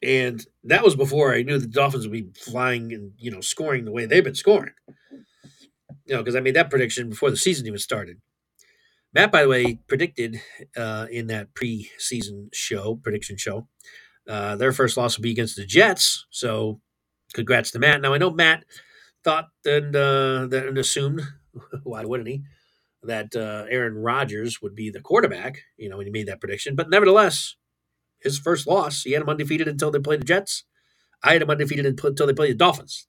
And 0.01 0.45
that 0.65 0.83
was 0.83 0.95
before 0.95 1.33
I 1.33 1.43
knew 1.43 1.57
the 1.57 1.67
Dolphins 1.67 2.07
would 2.07 2.13
be 2.13 2.29
flying 2.39 2.93
and, 2.93 3.13
you 3.17 3.31
know, 3.31 3.41
scoring 3.41 3.85
the 3.85 3.91
way 3.91 4.05
they've 4.05 4.23
been 4.23 4.35
scoring. 4.35 4.73
You 6.05 6.15
know, 6.15 6.17
because 6.19 6.35
I 6.35 6.41
made 6.41 6.55
that 6.55 6.69
prediction 6.69 7.09
before 7.09 7.31
the 7.31 7.37
season 7.37 7.65
even 7.65 7.79
started. 7.79 8.17
Matt, 9.13 9.31
by 9.31 9.43
the 9.43 9.49
way, 9.49 9.79
predicted 9.87 10.41
uh, 10.75 11.07
in 11.09 11.27
that 11.27 11.53
preseason 11.53 12.49
show, 12.53 12.95
prediction 12.95 13.37
show, 13.37 13.67
uh, 14.27 14.55
their 14.55 14.71
first 14.71 14.97
loss 14.97 15.17
will 15.17 15.23
be 15.23 15.31
against 15.31 15.55
the 15.55 15.65
Jets. 15.65 16.25
So 16.29 16.81
congrats 17.33 17.71
to 17.71 17.79
Matt. 17.79 18.01
Now, 18.01 18.13
I 18.13 18.17
know 18.17 18.31
Matt 18.31 18.65
thought 19.23 19.49
and, 19.65 19.95
uh, 19.95 20.47
and 20.51 20.77
assumed, 20.77 21.21
why 21.83 22.05
wouldn't 22.05 22.29
he, 22.29 22.43
that 23.03 23.35
uh, 23.35 23.65
Aaron 23.69 23.95
Rodgers 23.95 24.61
would 24.61 24.75
be 24.75 24.89
the 24.89 25.01
quarterback, 25.01 25.63
you 25.77 25.89
know, 25.89 25.97
when 25.97 26.05
he 26.05 26.11
made 26.11 26.27
that 26.27 26.39
prediction. 26.39 26.75
But 26.75 26.89
nevertheless, 26.89 27.55
his 28.19 28.39
first 28.39 28.65
loss, 28.67 29.03
he 29.03 29.11
had 29.11 29.21
him 29.21 29.29
undefeated 29.29 29.67
until 29.67 29.91
they 29.91 29.99
played 29.99 30.21
the 30.21 30.25
Jets. 30.25 30.63
I 31.23 31.33
had 31.33 31.41
him 31.41 31.49
undefeated 31.49 31.85
until 31.85 32.27
they 32.27 32.33
played 32.33 32.51
the 32.51 32.55
Dolphins. 32.55 33.05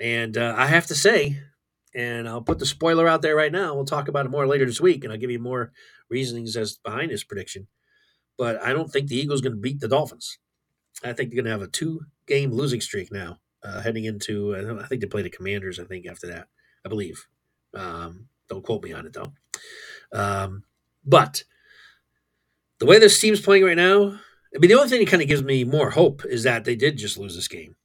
And 0.00 0.36
uh, 0.36 0.54
I 0.56 0.66
have 0.66 0.86
to 0.86 0.94
say, 0.94 1.40
and 1.94 2.28
I'll 2.28 2.42
put 2.42 2.58
the 2.58 2.66
spoiler 2.66 3.08
out 3.08 3.22
there 3.22 3.34
right 3.34 3.52
now. 3.52 3.74
We'll 3.74 3.84
talk 3.84 4.08
about 4.08 4.26
it 4.26 4.30
more 4.30 4.46
later 4.46 4.66
this 4.66 4.80
week, 4.80 5.04
and 5.04 5.12
I'll 5.12 5.18
give 5.18 5.30
you 5.30 5.38
more 5.38 5.72
reasonings 6.08 6.56
as 6.56 6.78
behind 6.84 7.10
this 7.10 7.24
prediction. 7.24 7.66
But 8.36 8.62
I 8.62 8.72
don't 8.72 8.90
think 8.90 9.08
the 9.08 9.16
Eagles 9.16 9.40
going 9.40 9.54
to 9.54 9.60
beat 9.60 9.80
the 9.80 9.88
Dolphins. 9.88 10.38
I 11.02 11.12
think 11.12 11.30
they're 11.30 11.42
going 11.42 11.46
to 11.46 11.50
have 11.50 11.62
a 11.62 11.66
two-game 11.68 12.52
losing 12.52 12.80
streak 12.80 13.10
now, 13.10 13.38
uh, 13.62 13.80
heading 13.80 14.04
into. 14.04 14.56
I, 14.56 14.86
think 14.86 15.00
they 15.00 15.06
play 15.06 15.22
the 15.22 15.30
Commanders. 15.30 15.78
I 15.78 15.84
think 15.84 16.06
after 16.06 16.26
that, 16.28 16.48
I 16.84 16.88
believe. 16.88 17.26
Um, 17.74 18.28
don't 18.48 18.64
quote 18.64 18.82
me 18.82 18.92
on 18.92 19.06
it 19.06 19.12
though. 19.12 19.32
Um, 20.12 20.64
but 21.04 21.44
the 22.78 22.86
way 22.86 22.98
this 22.98 23.20
team's 23.20 23.40
playing 23.40 23.64
right 23.64 23.76
now, 23.76 24.18
I 24.54 24.58
mean, 24.58 24.68
the 24.68 24.74
only 24.74 24.88
thing 24.88 25.00
that 25.00 25.10
kind 25.10 25.22
of 25.22 25.28
gives 25.28 25.42
me 25.42 25.64
more 25.64 25.90
hope 25.90 26.24
is 26.24 26.44
that 26.44 26.64
they 26.64 26.76
did 26.76 26.96
just 26.96 27.18
lose 27.18 27.34
this 27.34 27.48
game, 27.48 27.76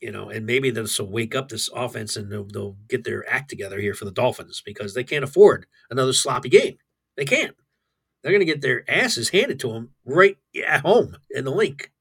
you 0.00 0.12
know, 0.12 0.30
and 0.30 0.46
maybe 0.46 0.70
this 0.70 0.98
will 0.98 1.10
wake 1.10 1.34
up 1.34 1.48
this 1.48 1.68
offense 1.74 2.16
and 2.16 2.30
they'll, 2.30 2.46
they'll 2.46 2.76
get 2.88 3.04
their 3.04 3.28
act 3.28 3.50
together 3.50 3.80
here 3.80 3.94
for 3.94 4.04
the 4.04 4.12
Dolphins 4.12 4.62
because 4.64 4.94
they 4.94 5.04
can't 5.04 5.24
afford 5.24 5.66
another 5.90 6.12
sloppy 6.12 6.48
game. 6.48 6.76
They 7.16 7.24
can't. 7.24 7.56
They're 8.22 8.32
going 8.32 8.40
to 8.40 8.46
get 8.46 8.62
their 8.62 8.88
asses 8.88 9.30
handed 9.30 9.60
to 9.60 9.72
them 9.72 9.90
right 10.04 10.38
at 10.66 10.80
home 10.80 11.16
in 11.30 11.44
the 11.44 11.50
Linc. 11.50 11.92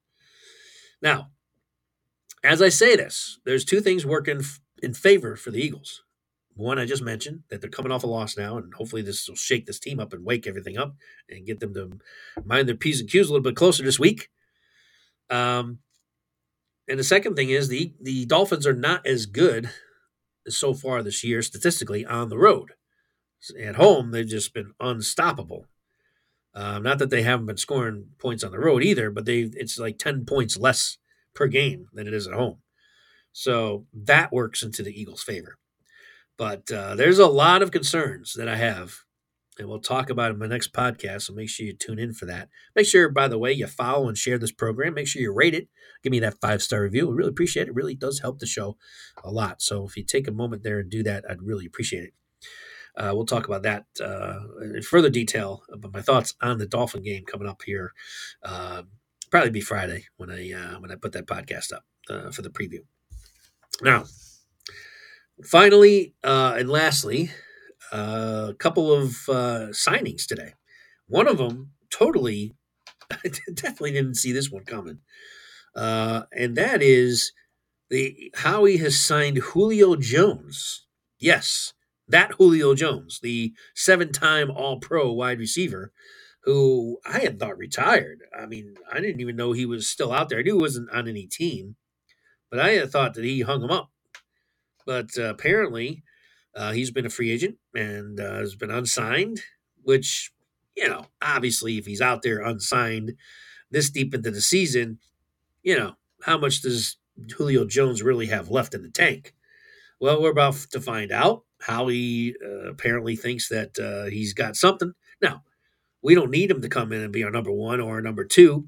Now, 1.02 1.32
as 2.44 2.62
I 2.62 2.70
say 2.70 2.96
this, 2.96 3.40
there's 3.46 3.66
two 3.66 3.82
things 3.82 4.06
working 4.06 4.42
in 4.82 4.94
favor 4.94 5.36
for 5.36 5.52
the 5.52 5.62
Eagles. 5.62 6.04
One 6.56 6.78
I 6.78 6.86
just 6.86 7.02
mentioned 7.02 7.44
that 7.50 7.62
they're 7.62 7.70
coming 7.70 7.92
off 7.92 8.04
a 8.04 8.08
loss 8.08 8.38
now, 8.38 8.58
and 8.58 8.74
hopefully 8.74 9.02
this 9.02 9.28
will 9.28 9.36
shake 9.36 9.66
this 9.66 9.80
team 9.80 10.00
up 10.00 10.14
and 10.14 10.24
wake 10.24 10.46
everything 10.46 10.78
up 10.78 10.96
and 11.30 11.48
get 11.48 11.60
them 11.60 11.74
to 11.74 12.00
mind 12.46 12.68
their 12.68 12.76
p's 12.76 13.00
and 13.00 13.10
q's 13.10 13.28
a 13.28 13.32
little 13.32 13.44
bit 13.44 13.56
closer 13.56 13.84
this 13.84 14.00
week. 14.00 14.30
Um, 15.30 15.80
and 16.88 17.00
the 17.00 17.04
second 17.04 17.36
thing 17.36 17.50
is 17.50 17.70
the 17.70 17.94
the 18.00 18.26
Dolphins 18.26 18.68
are 18.68 18.74
not 18.74 19.08
as 19.08 19.26
good 19.26 19.70
so 20.48 20.74
far 20.74 21.02
this 21.02 21.24
year 21.24 21.42
statistically 21.42 22.06
on 22.06 22.30
the 22.30 22.38
road. 22.38 22.74
At 23.60 23.76
home, 23.76 24.12
they've 24.12 24.28
just 24.28 24.54
been 24.54 24.74
unstoppable. 24.80 25.66
Um, 26.54 26.84
not 26.84 27.00
that 27.00 27.10
they 27.10 27.24
haven't 27.24 27.48
been 27.48 27.58
scoring 27.58 28.10
points 28.20 28.44
on 28.44 28.52
the 28.52 28.60
road 28.60 28.84
either, 28.84 29.10
but 29.10 29.26
they 29.26 29.50
it's 29.54 29.80
like 29.80 29.98
ten 29.98 30.26
points 30.26 30.56
less 30.58 30.98
per 31.34 31.48
game 31.48 31.88
than 31.94 32.08
it 32.08 32.14
is 32.14 32.28
at 32.28 32.34
home. 32.34 32.60
So 33.32 33.88
that 33.94 34.32
works 34.32 34.62
into 34.64 34.84
the 34.84 35.00
Eagles' 35.00 35.24
favor. 35.24 35.58
But 36.38 36.72
uh, 36.72 36.96
there's 36.96 37.20
a 37.20 37.28
lot 37.28 37.62
of 37.62 37.72
concerns 37.72 38.34
that 38.34 38.48
I 38.48 38.56
have, 38.56 39.00
and 39.60 39.68
we'll 39.68 39.80
talk 39.80 40.10
about 40.10 40.32
in 40.32 40.40
my 40.40 40.48
next 40.48 40.74
podcast. 40.74 41.24
So 41.24 41.34
make 41.34 41.50
sure 41.50 41.66
you 41.66 41.74
tune 41.74 42.00
in 42.00 42.14
for 42.14 42.26
that. 42.26 42.50
Make 42.76 42.88
sure, 42.88 43.10
by 43.10 43.28
the 43.28 43.38
way, 43.38 43.52
you 43.52 43.68
follow 43.68 44.08
and 44.08 44.18
share 44.18 44.40
this 44.40 44.52
program. 44.52 44.96
Make 44.96 45.08
sure 45.08 45.22
you 45.22 45.34
rate 45.34 45.54
it. 45.54 45.68
Give 46.04 46.12
me 46.12 46.20
that 46.22 46.40
five 46.42 46.62
star 46.64 46.82
review. 46.82 47.08
We 47.08 47.16
really 47.16 47.30
appreciate 47.30 47.64
it. 47.64 47.70
It 47.70 47.76
really 47.76 47.96
does 47.96 48.20
help 48.20 48.40
the 48.40 48.48
show 48.48 48.78
a 49.24 49.32
lot. 49.32 49.62
So 49.62 49.86
if 49.86 49.96
you 49.96 50.04
take 50.04 50.28
a 50.28 50.32
moment 50.32 50.64
there 50.64 50.80
and 50.80 50.90
do 50.90 51.04
that, 51.04 51.24
I'd 51.30 51.44
really 51.44 51.66
appreciate 51.66 52.06
it. 52.06 52.14
Uh, 52.96 53.12
we'll 53.16 53.26
talk 53.26 53.48
about 53.48 53.64
that 53.64 53.86
uh, 54.02 54.40
in 54.62 54.82
further 54.84 55.10
detail 55.10 55.64
about 55.72 55.94
my 55.94 56.02
thoughts 56.02 56.36
on 56.42 56.60
the 56.60 56.68
Dolphin 56.68 57.02
game 57.02 57.24
coming 57.26 57.48
up 57.48 57.62
here. 57.66 57.94
Probably 59.34 59.50
be 59.50 59.62
Friday 59.62 60.06
when 60.18 60.30
I 60.30 60.54
uh, 60.54 60.80
when 60.80 60.92
I 60.92 60.96
put 60.96 61.14
that 61.14 61.26
podcast 61.26 61.74
up 61.74 61.84
uh, 62.08 62.30
for 62.30 62.44
the 62.44 62.52
preview. 62.52 62.82
Now, 63.82 64.04
Finally, 65.44 66.14
uh, 66.24 66.56
and 66.58 66.70
lastly, 66.70 67.32
uh, 67.92 68.50
a 68.50 68.54
couple 68.54 68.94
of 68.94 69.10
uh, 69.28 69.72
signings 69.72 70.28
today. 70.28 70.54
One 71.08 71.28
of 71.28 71.40
them 71.40 71.72
totally, 71.90 72.54
I 73.10 73.18
definitely 73.54 73.94
didn't 73.94 74.18
see 74.18 74.32
this 74.32 74.52
one 74.52 74.66
coming, 74.66 75.00
uh, 75.76 76.24
and 76.32 76.56
that 76.56 76.84
is 76.84 77.32
the 77.90 78.32
Howie 78.36 78.78
has 78.78 79.00
signed 79.00 79.38
Julio 79.38 79.96
Jones. 79.96 80.86
Yes, 81.20 81.74
that 82.08 82.34
Julio 82.34 82.76
Jones, 82.76 83.20
the 83.24 83.54
seven-time 83.74 84.52
All-Pro 84.52 85.12
wide 85.12 85.40
receiver, 85.40 85.92
who 86.44 87.00
I 87.06 87.20
had 87.20 87.40
thought 87.40 87.58
retired. 87.58 88.22
I 88.38 88.46
mean, 88.46 88.76
I 88.92 89.00
didn't 89.00 89.22
even 89.22 89.36
know 89.36 89.52
he 89.54 89.66
was 89.66 89.90
still 89.90 90.12
out 90.12 90.30
there. 90.30 90.40
I 90.40 90.42
knew 90.44 90.56
he 90.56 90.62
wasn't 90.62 90.90
on 90.92 91.08
any 91.08 91.28
team, 91.28 91.76
but 92.50 92.60
I 92.60 92.72
had 92.72 92.92
thought 92.92 93.14
that 93.16 93.24
he 93.24 93.42
hung 93.42 93.64
him 93.64 93.72
up 93.72 93.90
but 94.86 95.18
uh, 95.18 95.24
apparently, 95.26 96.04
uh, 96.56 96.72
he's 96.72 96.92
been 96.92 97.06
a 97.06 97.10
free 97.10 97.32
agent 97.32 97.58
and 97.74 98.20
uh, 98.20 98.36
has 98.36 98.56
been 98.56 98.72
unsigned, 98.72 99.42
which, 99.84 100.32
you 100.76 100.88
know, 100.88 101.08
obviously, 101.22 101.78
if 101.78 101.86
he's 101.86 102.02
out 102.02 102.22
there 102.22 102.42
unsigned 102.42 103.14
this 103.72 103.90
deep 103.90 104.14
into 104.14 104.32
the 104.32 104.42
season, 104.42 105.00
you 105.64 105.78
know, 105.78 105.94
how 106.24 106.38
much 106.38 106.62
does 106.62 106.98
Julio 107.38 107.66
Jones 107.66 108.04
really 108.04 108.28
have 108.28 108.50
left 108.50 108.74
in 108.74 108.84
the 108.84 108.90
tank? 108.90 109.34
Well, 110.00 110.22
we're 110.22 110.32
about 110.32 110.56
to 110.72 110.82
find 110.82 111.12
out. 111.12 111.44
Howie 111.62 112.36
uh, 112.44 112.70
apparently 112.70 113.16
thinks 113.16 113.48
that 113.50 113.80
uh, 113.80 114.10
he's 114.10 114.34
got 114.34 114.58
something. 114.58 114.94
Now, 115.22 115.44
we 116.04 116.14
don't 116.14 116.32
need 116.32 116.52
him 116.52 116.62
to 116.62 116.70
come 116.70 116.92
in 116.92 117.02
and 117.02 117.14
be 117.14 117.24
our 117.24 117.32
number 117.32 117.52
one 117.52 117.80
or 117.80 117.96
our 117.96 118.02
number 118.02 118.26
two. 118.26 118.68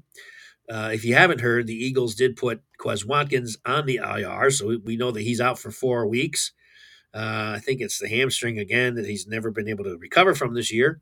Uh, 0.68 0.90
if 0.92 1.04
you 1.04 1.14
haven't 1.14 1.40
heard, 1.40 1.66
the 1.66 1.74
Eagles 1.74 2.14
did 2.14 2.34
put 2.34 2.62
Quez 2.80 3.04
Watkins 3.04 3.56
on 3.64 3.86
the 3.86 3.96
IR, 3.96 4.50
so 4.50 4.78
we 4.82 4.96
know 4.96 5.12
that 5.12 5.22
he's 5.22 5.40
out 5.40 5.58
for 5.58 5.70
four 5.70 6.06
weeks. 6.06 6.52
Uh, 7.14 7.54
I 7.56 7.60
think 7.60 7.80
it's 7.80 7.98
the 7.98 8.08
hamstring 8.08 8.58
again 8.58 8.94
that 8.96 9.06
he's 9.06 9.26
never 9.26 9.50
been 9.50 9.68
able 9.68 9.84
to 9.84 9.96
recover 9.96 10.34
from 10.34 10.54
this 10.54 10.72
year. 10.72 11.00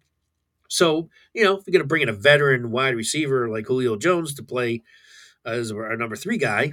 So, 0.68 1.08
you 1.32 1.44
know, 1.44 1.56
if 1.56 1.64
you're 1.66 1.72
going 1.72 1.82
to 1.82 1.88
bring 1.88 2.02
in 2.02 2.08
a 2.08 2.12
veteran 2.12 2.70
wide 2.70 2.96
receiver 2.96 3.48
like 3.48 3.66
Julio 3.66 3.96
Jones 3.96 4.34
to 4.34 4.42
play 4.42 4.82
as 5.44 5.72
our 5.72 5.96
number 5.96 6.16
three 6.16 6.38
guy, 6.38 6.72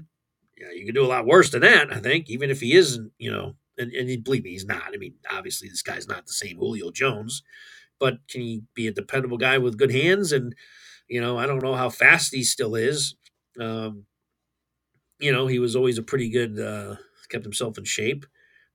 you, 0.58 0.66
know, 0.66 0.72
you 0.72 0.86
can 0.86 0.96
do 0.96 1.06
a 1.06 1.08
lot 1.08 1.26
worse 1.26 1.50
than 1.50 1.62
that, 1.62 1.94
I 1.94 2.00
think, 2.00 2.30
even 2.30 2.50
if 2.50 2.60
he 2.60 2.74
isn't, 2.74 3.12
you 3.18 3.32
know, 3.32 3.56
and, 3.78 3.92
and 3.94 4.24
believe 4.24 4.44
me, 4.44 4.52
he's 4.52 4.66
not. 4.66 4.94
I 4.94 4.98
mean, 4.98 5.16
obviously, 5.32 5.70
this 5.70 5.82
guy's 5.82 6.08
not 6.08 6.28
the 6.28 6.34
same 6.34 6.58
Julio 6.58 6.92
Jones, 6.92 7.42
but 8.02 8.18
can 8.28 8.42
he 8.42 8.64
be 8.74 8.88
a 8.88 8.92
dependable 8.92 9.38
guy 9.38 9.58
with 9.58 9.78
good 9.78 9.92
hands 9.92 10.34
and 10.34 10.54
you 11.12 11.20
know, 11.20 11.38
I 11.38 11.46
don't 11.46 11.62
know 11.62 11.76
how 11.76 11.90
fast 11.90 12.34
he 12.34 12.42
still 12.42 12.74
is. 12.74 13.16
Um, 13.60 14.06
you 15.20 15.30
know, 15.34 15.46
he 15.46 15.60
was 15.60 15.76
always 15.76 15.98
a 15.98 16.04
pretty 16.04 16.30
good, 16.30 16.58
uh, 16.58 16.96
kept 17.30 17.44
himself 17.44 17.78
in 17.78 17.84
shape, 17.84 18.26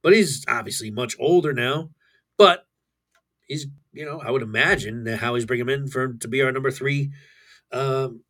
but 0.03 0.13
he's 0.13 0.45
obviously 0.47 0.91
much 0.91 1.17
older 1.19 1.55
now. 1.55 1.91
But 2.37 2.67
he's, 3.49 3.67
you 3.95 4.05
know, 4.05 4.21
I 4.21 4.31
would 4.31 4.43
imagine 4.43 5.05
that 5.05 5.19
Howie's 5.19 5.47
bringing 5.47 5.67
him 5.67 5.71
in 5.71 5.89
for 5.89 6.13
to 6.13 6.29
be 6.29 6.43
our 6.43 6.53
number 6.53 6.71
three, 6.71 7.11
um, 7.73 8.21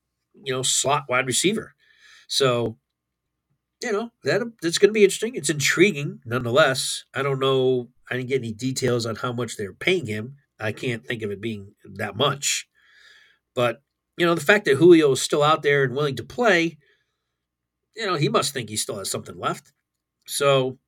you 0.41 0.53
know, 0.53 0.63
slot 0.63 1.07
wide 1.09 1.27
receiver. 1.27 1.75
So, 2.29 2.79
you 3.83 3.91
know, 3.91 4.13
that 4.23 4.41
that's 4.63 4.79
going 4.79 4.91
to 4.91 4.95
be 4.95 5.03
interesting. 5.03 5.35
It's 5.35 5.51
intriguing 5.51 6.21
nonetheless. 6.25 7.05
I 7.13 7.23
don't 7.23 7.41
know. 7.41 7.89
I 8.09 8.17
didn't 8.17 8.29
get 8.29 8.39
any 8.39 8.53
details 8.53 9.05
on 9.05 9.17
how 9.17 9.33
much 9.33 9.57
they're 9.57 9.73
paying 9.73 10.07
him. 10.07 10.37
I 10.59 10.73
can't 10.73 11.07
think 11.07 11.23
of 11.23 11.31
it 11.31 11.41
being 11.41 11.73
that 11.95 12.17
much. 12.17 12.67
But 13.55 13.83
you 14.17 14.25
know, 14.25 14.35
the 14.35 14.41
fact 14.41 14.65
that 14.65 14.77
Julio 14.77 15.13
is 15.13 15.23
still 15.23 15.43
out 15.43 15.63
there 15.63 15.85
and 15.85 15.95
willing 15.95 16.17
to 16.17 16.25
play, 16.25 16.79
you 17.95 18.07
know, 18.07 18.15
he 18.15 18.29
must 18.29 18.53
think 18.53 18.69
he 18.69 18.77
still 18.77 18.99
has 18.99 19.11
something 19.11 19.39
left. 19.39 19.73
So 20.27 20.79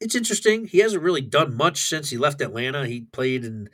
it's 0.00 0.14
interesting. 0.14 0.66
He 0.66 0.78
hasn't 0.78 1.02
really 1.02 1.20
done 1.20 1.54
much 1.54 1.88
since 1.88 2.10
he 2.10 2.16
left 2.16 2.40
Atlanta. 2.40 2.86
He 2.86 3.06
played 3.12 3.44
in 3.44 3.68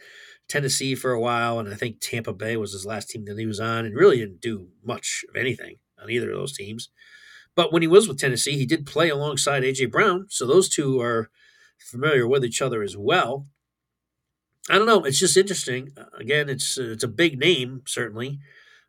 Tennessee 0.48 0.94
for 0.94 1.12
a 1.12 1.20
while, 1.20 1.58
and 1.58 1.68
I 1.68 1.76
think 1.76 2.00
Tampa 2.00 2.32
Bay 2.32 2.56
was 2.56 2.72
his 2.72 2.86
last 2.86 3.10
team 3.10 3.24
that 3.26 3.38
he 3.38 3.46
was 3.46 3.60
on, 3.60 3.84
and 3.84 3.96
really 3.96 4.18
didn't 4.18 4.40
do 4.40 4.68
much 4.84 5.24
of 5.28 5.36
anything 5.36 5.76
on 6.00 6.10
either 6.10 6.30
of 6.30 6.36
those 6.36 6.56
teams. 6.56 6.88
But 7.54 7.72
when 7.72 7.82
he 7.82 7.88
was 7.88 8.06
with 8.06 8.18
Tennessee, 8.18 8.56
he 8.56 8.66
did 8.66 8.86
play 8.86 9.08
alongside 9.08 9.62
AJ 9.62 9.90
Brown, 9.90 10.26
so 10.28 10.46
those 10.46 10.68
two 10.68 11.00
are 11.00 11.30
familiar 11.78 12.28
with 12.28 12.44
each 12.44 12.62
other 12.62 12.82
as 12.82 12.96
well. 12.96 13.46
I 14.68 14.78
don't 14.78 14.86
know. 14.86 15.04
It's 15.04 15.18
just 15.18 15.36
interesting. 15.36 15.92
Again, 16.18 16.48
it's 16.48 16.76
it's 16.76 17.04
a 17.04 17.08
big 17.08 17.38
name 17.38 17.82
certainly, 17.86 18.40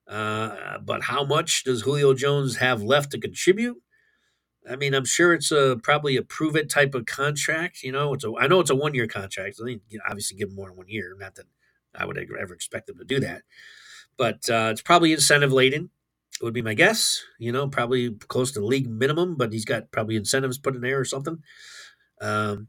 uh, 0.08 0.80
but 0.80 1.04
how 1.04 1.24
much 1.24 1.64
does 1.64 1.82
Julio 1.82 2.14
Jones 2.14 2.58
have 2.58 2.82
left 2.82 3.12
to 3.12 3.20
contribute? 3.20 3.78
I 4.70 4.76
mean, 4.76 4.94
I'm 4.94 5.06
sure 5.06 5.34
it's 5.34 5.52
a 5.52 5.80
probably 5.82 6.18
a 6.18 6.24
prove 6.24 6.56
it 6.56 6.70
type 6.70 6.96
of 6.96 7.06
contract. 7.06 7.84
You 7.84 7.92
know, 7.92 8.14
it's 8.14 8.24
a 8.24 8.34
I 8.40 8.48
know 8.48 8.60
it's 8.60 8.72
a 8.72 8.76
one 8.76 8.96
year 8.96 9.08
contract. 9.08 9.60
I 9.62 9.66
think 9.66 9.82
obviously 10.08 10.38
give 10.38 10.50
him 10.50 10.56
more 10.56 10.70
than 10.70 10.78
one 10.78 10.90
year. 10.90 11.16
Not 11.20 11.36
that 11.36 11.46
I 11.96 12.06
would 12.06 12.18
ever 12.18 12.54
expect 12.54 12.88
them 12.88 12.98
to 12.98 13.06
do 13.06 13.20
that, 13.20 13.44
but 14.18 14.50
uh, 14.50 14.70
it's 14.72 14.82
probably 14.82 15.14
incentive 15.14 15.54
laden. 15.54 15.92
Would 16.42 16.54
be 16.54 16.62
my 16.62 16.76
guess. 16.76 17.24
You 17.40 17.52
know, 17.52 17.68
probably 17.68 18.12
close 18.12 18.52
to 18.54 18.66
league 18.66 18.90
minimum, 18.90 19.38
but 19.38 19.54
he's 19.54 19.66
got 19.66 19.92
probably 19.92 20.16
incentives 20.16 20.58
put 20.58 20.76
in 20.76 20.82
there 20.82 21.00
or 21.00 21.06
something. 21.06 21.40
Um, 22.22 22.68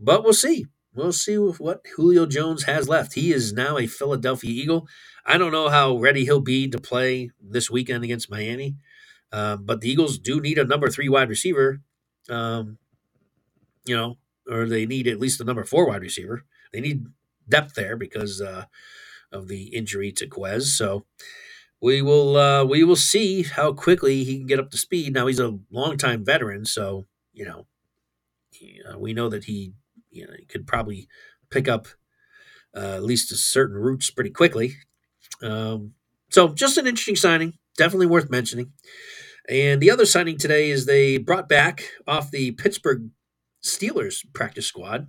but 0.00 0.24
we'll 0.24 0.32
see. 0.32 0.66
We'll 0.96 1.12
see 1.12 1.36
what 1.36 1.84
Julio 1.94 2.26
Jones 2.26 2.64
has 2.64 2.88
left. 2.88 3.14
He 3.14 3.32
is 3.32 3.52
now 3.52 3.76
a 3.78 3.86
Philadelphia 3.86 4.50
Eagle. 4.50 4.88
I 5.24 5.38
don't 5.38 5.52
know 5.52 5.68
how 5.68 5.96
ready 5.98 6.24
he'll 6.24 6.40
be 6.40 6.68
to 6.68 6.78
play 6.78 7.30
this 7.40 7.70
weekend 7.70 8.02
against 8.02 8.30
Miami, 8.30 8.76
um, 9.30 9.64
but 9.64 9.80
the 9.80 9.90
Eagles 9.90 10.18
do 10.18 10.40
need 10.40 10.58
a 10.58 10.64
number 10.64 10.88
three 10.88 11.08
wide 11.08 11.28
receiver. 11.28 11.80
Um, 12.28 12.78
you 13.84 13.94
know, 13.94 14.16
or 14.50 14.66
they 14.66 14.86
need 14.86 15.06
at 15.06 15.20
least 15.20 15.40
a 15.40 15.44
number 15.44 15.64
four 15.64 15.86
wide 15.86 16.02
receiver. 16.02 16.44
They 16.72 16.80
need 16.80 17.06
depth 17.48 17.74
there 17.74 17.96
because 17.96 18.40
uh, 18.40 18.64
of 19.30 19.48
the 19.48 19.64
injury 19.74 20.12
to 20.12 20.26
Quez. 20.26 20.62
So 20.62 21.04
we 21.80 22.02
will 22.02 22.36
uh, 22.36 22.64
we 22.64 22.84
will 22.84 22.96
see 22.96 23.42
how 23.42 23.72
quickly 23.72 24.24
he 24.24 24.38
can 24.38 24.46
get 24.46 24.58
up 24.58 24.70
to 24.70 24.78
speed. 24.78 25.14
Now 25.14 25.26
he's 25.26 25.40
a 25.40 25.58
longtime 25.70 26.24
veteran, 26.24 26.64
so 26.64 27.06
you 27.32 27.44
know 27.44 27.66
uh, 28.88 28.98
we 28.98 29.12
know 29.12 29.28
that 29.28 29.44
he, 29.44 29.74
you 30.10 30.26
know, 30.26 30.34
you 30.38 30.46
could 30.46 30.66
probably 30.66 31.08
pick 31.50 31.68
up 31.68 31.88
uh, 32.76 32.96
at 32.96 33.04
least 33.04 33.34
certain 33.34 33.76
routes 33.76 34.10
pretty 34.10 34.30
quickly. 34.30 34.76
Um, 35.42 35.92
so 36.30 36.48
just 36.48 36.78
an 36.78 36.86
interesting 36.86 37.16
signing, 37.16 37.54
definitely 37.76 38.06
worth 38.06 38.30
mentioning. 38.30 38.72
And 39.48 39.80
the 39.80 39.90
other 39.90 40.06
signing 40.06 40.38
today 40.38 40.70
is 40.70 40.86
they 40.86 41.18
brought 41.18 41.48
back 41.48 41.84
off 42.06 42.30
the 42.30 42.52
Pittsburgh 42.52 43.10
Steelers 43.62 44.24
practice 44.32 44.66
squad 44.66 45.08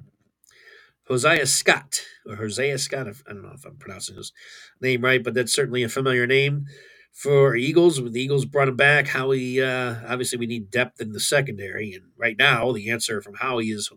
Hosea 1.08 1.46
Scott 1.46 2.02
or 2.26 2.36
Hosea 2.36 2.78
Scott. 2.78 3.08
I 3.08 3.34
don't 3.34 3.44
know 3.44 3.54
if 3.56 3.66
I'm 3.66 3.78
pronouncing 3.78 4.16
his 4.16 4.34
name 4.82 5.04
right, 5.04 5.24
but 5.24 5.34
that's 5.34 5.54
certainly 5.54 5.84
a 5.84 5.90
familiar 5.90 6.28
name 6.28 6.66
for 7.14 7.56
Eagles. 7.56 7.98
The 7.98 8.22
Eagles 8.22 8.46
brought 8.46 8.68
him 8.68 8.76
back, 8.76 9.08
Howie 9.08 9.62
uh, 9.62 9.96
obviously 10.08 10.38
we 10.38 10.48
need 10.48 10.70
depth 10.70 11.02
in 11.02 11.14
the 11.14 11.20
secondary, 11.20 11.94
and 11.94 12.06
right 12.18 12.38
now 12.38 12.72
the 12.72 12.90
answer 12.90 13.22
from 13.22 13.36
Howie 13.36 13.72
is 13.72 13.90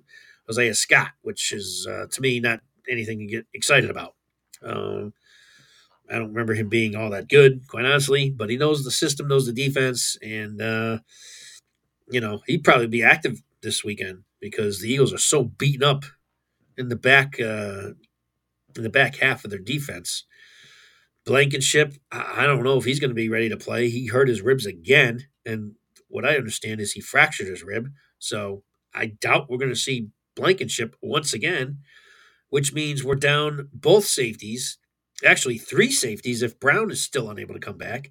Hosea 0.50 0.74
Scott, 0.74 1.12
which 1.22 1.52
is 1.52 1.86
uh, 1.88 2.06
to 2.10 2.20
me 2.20 2.40
not 2.40 2.60
anything 2.88 3.20
to 3.20 3.26
get 3.26 3.46
excited 3.54 3.88
about. 3.88 4.14
Um, 4.64 5.12
I 6.10 6.18
don't 6.18 6.30
remember 6.32 6.54
him 6.54 6.68
being 6.68 6.96
all 6.96 7.10
that 7.10 7.28
good, 7.28 7.68
quite 7.68 7.84
honestly, 7.84 8.30
but 8.30 8.50
he 8.50 8.56
knows 8.56 8.82
the 8.82 8.90
system, 8.90 9.28
knows 9.28 9.46
the 9.46 9.52
defense, 9.52 10.18
and 10.20 10.60
uh, 10.60 10.98
you 12.10 12.20
know 12.20 12.40
he'd 12.48 12.64
probably 12.64 12.88
be 12.88 13.04
active 13.04 13.40
this 13.62 13.84
weekend 13.84 14.24
because 14.40 14.80
the 14.80 14.92
Eagles 14.92 15.12
are 15.12 15.18
so 15.18 15.44
beaten 15.44 15.84
up 15.84 16.04
in 16.76 16.88
the 16.88 16.96
back 16.96 17.38
uh, 17.38 17.90
in 18.76 18.82
the 18.82 18.90
back 18.90 19.16
half 19.16 19.44
of 19.44 19.50
their 19.50 19.60
defense. 19.60 20.24
Blankenship, 21.24 21.94
I 22.10 22.44
don't 22.46 22.64
know 22.64 22.78
if 22.78 22.84
he's 22.84 22.98
going 22.98 23.10
to 23.10 23.14
be 23.14 23.28
ready 23.28 23.48
to 23.50 23.56
play. 23.56 23.88
He 23.88 24.06
hurt 24.06 24.26
his 24.26 24.42
ribs 24.42 24.66
again, 24.66 25.26
and 25.46 25.74
what 26.08 26.24
I 26.24 26.34
understand 26.34 26.80
is 26.80 26.92
he 26.92 27.00
fractured 27.00 27.46
his 27.46 27.62
rib. 27.62 27.90
So 28.18 28.64
I 28.92 29.06
doubt 29.06 29.48
we're 29.48 29.58
going 29.58 29.70
to 29.70 29.76
see 29.76 30.08
Blankenship 30.36 30.96
once 31.02 31.32
again, 31.32 31.78
which 32.48 32.72
means 32.72 33.04
we're 33.04 33.14
down 33.14 33.68
both 33.72 34.04
safeties, 34.04 34.78
actually 35.24 35.58
three 35.58 35.90
safeties 35.90 36.42
if 36.42 36.60
Brown 36.60 36.90
is 36.90 37.02
still 37.02 37.30
unable 37.30 37.54
to 37.54 37.60
come 37.60 37.78
back. 37.78 38.10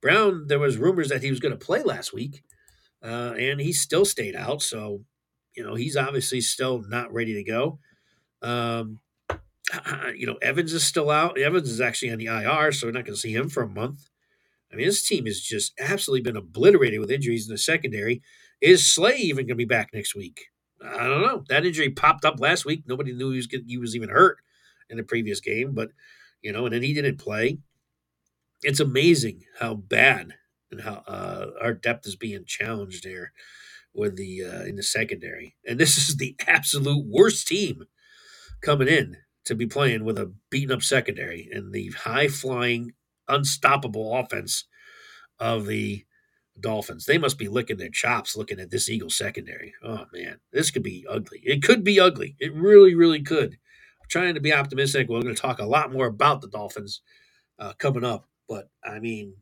Brown, 0.00 0.46
there 0.46 0.58
was 0.58 0.76
rumors 0.76 1.08
that 1.08 1.22
he 1.22 1.30
was 1.30 1.40
going 1.40 1.56
to 1.56 1.64
play 1.64 1.82
last 1.82 2.12
week, 2.12 2.42
uh, 3.02 3.34
and 3.38 3.60
he 3.60 3.72
still 3.72 4.04
stayed 4.04 4.36
out. 4.36 4.62
So, 4.62 5.04
you 5.56 5.64
know, 5.64 5.74
he's 5.74 5.96
obviously 5.96 6.40
still 6.40 6.82
not 6.88 7.12
ready 7.12 7.34
to 7.34 7.44
go. 7.44 7.78
Um, 8.42 9.00
you 10.14 10.26
know, 10.26 10.38
Evans 10.40 10.72
is 10.72 10.84
still 10.84 11.10
out. 11.10 11.38
Evans 11.38 11.68
is 11.68 11.80
actually 11.80 12.12
on 12.12 12.18
the 12.18 12.26
IR, 12.26 12.72
so 12.72 12.86
we're 12.86 12.92
not 12.92 13.04
going 13.04 13.14
to 13.14 13.20
see 13.20 13.34
him 13.34 13.48
for 13.48 13.62
a 13.62 13.68
month. 13.68 14.08
I 14.72 14.76
mean, 14.76 14.86
this 14.86 15.06
team 15.06 15.26
has 15.26 15.40
just 15.40 15.72
absolutely 15.80 16.22
been 16.22 16.36
obliterated 16.36 17.00
with 17.00 17.10
injuries 17.10 17.48
in 17.48 17.52
the 17.52 17.58
secondary. 17.58 18.22
Is 18.60 18.86
Slay 18.86 19.16
even 19.16 19.46
going 19.46 19.48
to 19.48 19.54
be 19.56 19.64
back 19.64 19.90
next 19.92 20.14
week? 20.14 20.46
I 20.84 21.06
don't 21.06 21.22
know. 21.22 21.44
That 21.48 21.66
injury 21.66 21.90
popped 21.90 22.24
up 22.24 22.40
last 22.40 22.64
week. 22.64 22.84
Nobody 22.86 23.12
knew 23.12 23.30
he 23.30 23.36
was 23.36 23.46
getting, 23.46 23.68
he 23.68 23.78
was 23.78 23.96
even 23.96 24.10
hurt 24.10 24.38
in 24.88 24.96
the 24.96 25.02
previous 25.02 25.40
game, 25.40 25.74
but 25.74 25.90
you 26.42 26.52
know, 26.52 26.66
and 26.66 26.74
then 26.74 26.82
he 26.82 26.94
didn't 26.94 27.18
play. 27.18 27.58
It's 28.62 28.80
amazing 28.80 29.44
how 29.60 29.74
bad 29.74 30.34
and 30.70 30.80
how 30.80 31.02
uh, 31.06 31.46
our 31.60 31.72
depth 31.74 32.06
is 32.06 32.16
being 32.16 32.44
challenged 32.46 33.04
there 33.04 33.32
with 33.94 34.16
the 34.16 34.44
uh, 34.44 34.62
in 34.64 34.76
the 34.76 34.82
secondary, 34.82 35.56
and 35.66 35.78
this 35.78 35.96
is 36.08 36.16
the 36.16 36.36
absolute 36.46 37.04
worst 37.06 37.48
team 37.48 37.84
coming 38.60 38.88
in 38.88 39.18
to 39.44 39.54
be 39.54 39.66
playing 39.66 40.04
with 40.04 40.18
a 40.18 40.32
beaten 40.50 40.72
up 40.72 40.82
secondary 40.82 41.48
and 41.50 41.72
the 41.72 41.90
high 41.90 42.28
flying, 42.28 42.92
unstoppable 43.28 44.16
offense 44.16 44.64
of 45.38 45.66
the 45.66 46.04
Dolphins. 46.60 47.06
They 47.06 47.18
must 47.18 47.38
be 47.38 47.48
licking 47.48 47.76
their 47.76 47.90
chops 47.90 48.36
looking 48.36 48.60
at 48.60 48.70
this 48.70 48.88
Eagle 48.88 49.10
secondary. 49.10 49.74
Oh 49.82 50.06
man, 50.12 50.38
this 50.52 50.70
could 50.70 50.82
be 50.82 51.06
ugly. 51.08 51.40
It 51.44 51.62
could 51.62 51.84
be 51.84 52.00
ugly. 52.00 52.36
It 52.38 52.54
really, 52.54 52.94
really 52.94 53.22
could. 53.22 53.52
I'm 53.52 54.08
trying 54.08 54.34
to 54.34 54.40
be 54.40 54.52
optimistic. 54.52 55.08
We're 55.08 55.22
going 55.22 55.34
to 55.34 55.40
talk 55.40 55.58
a 55.58 55.66
lot 55.66 55.92
more 55.92 56.06
about 56.06 56.40
the 56.40 56.48
Dolphins 56.48 57.02
uh, 57.58 57.72
coming 57.74 58.04
up, 58.04 58.28
but 58.48 58.68
I 58.84 58.98
mean, 58.98 59.34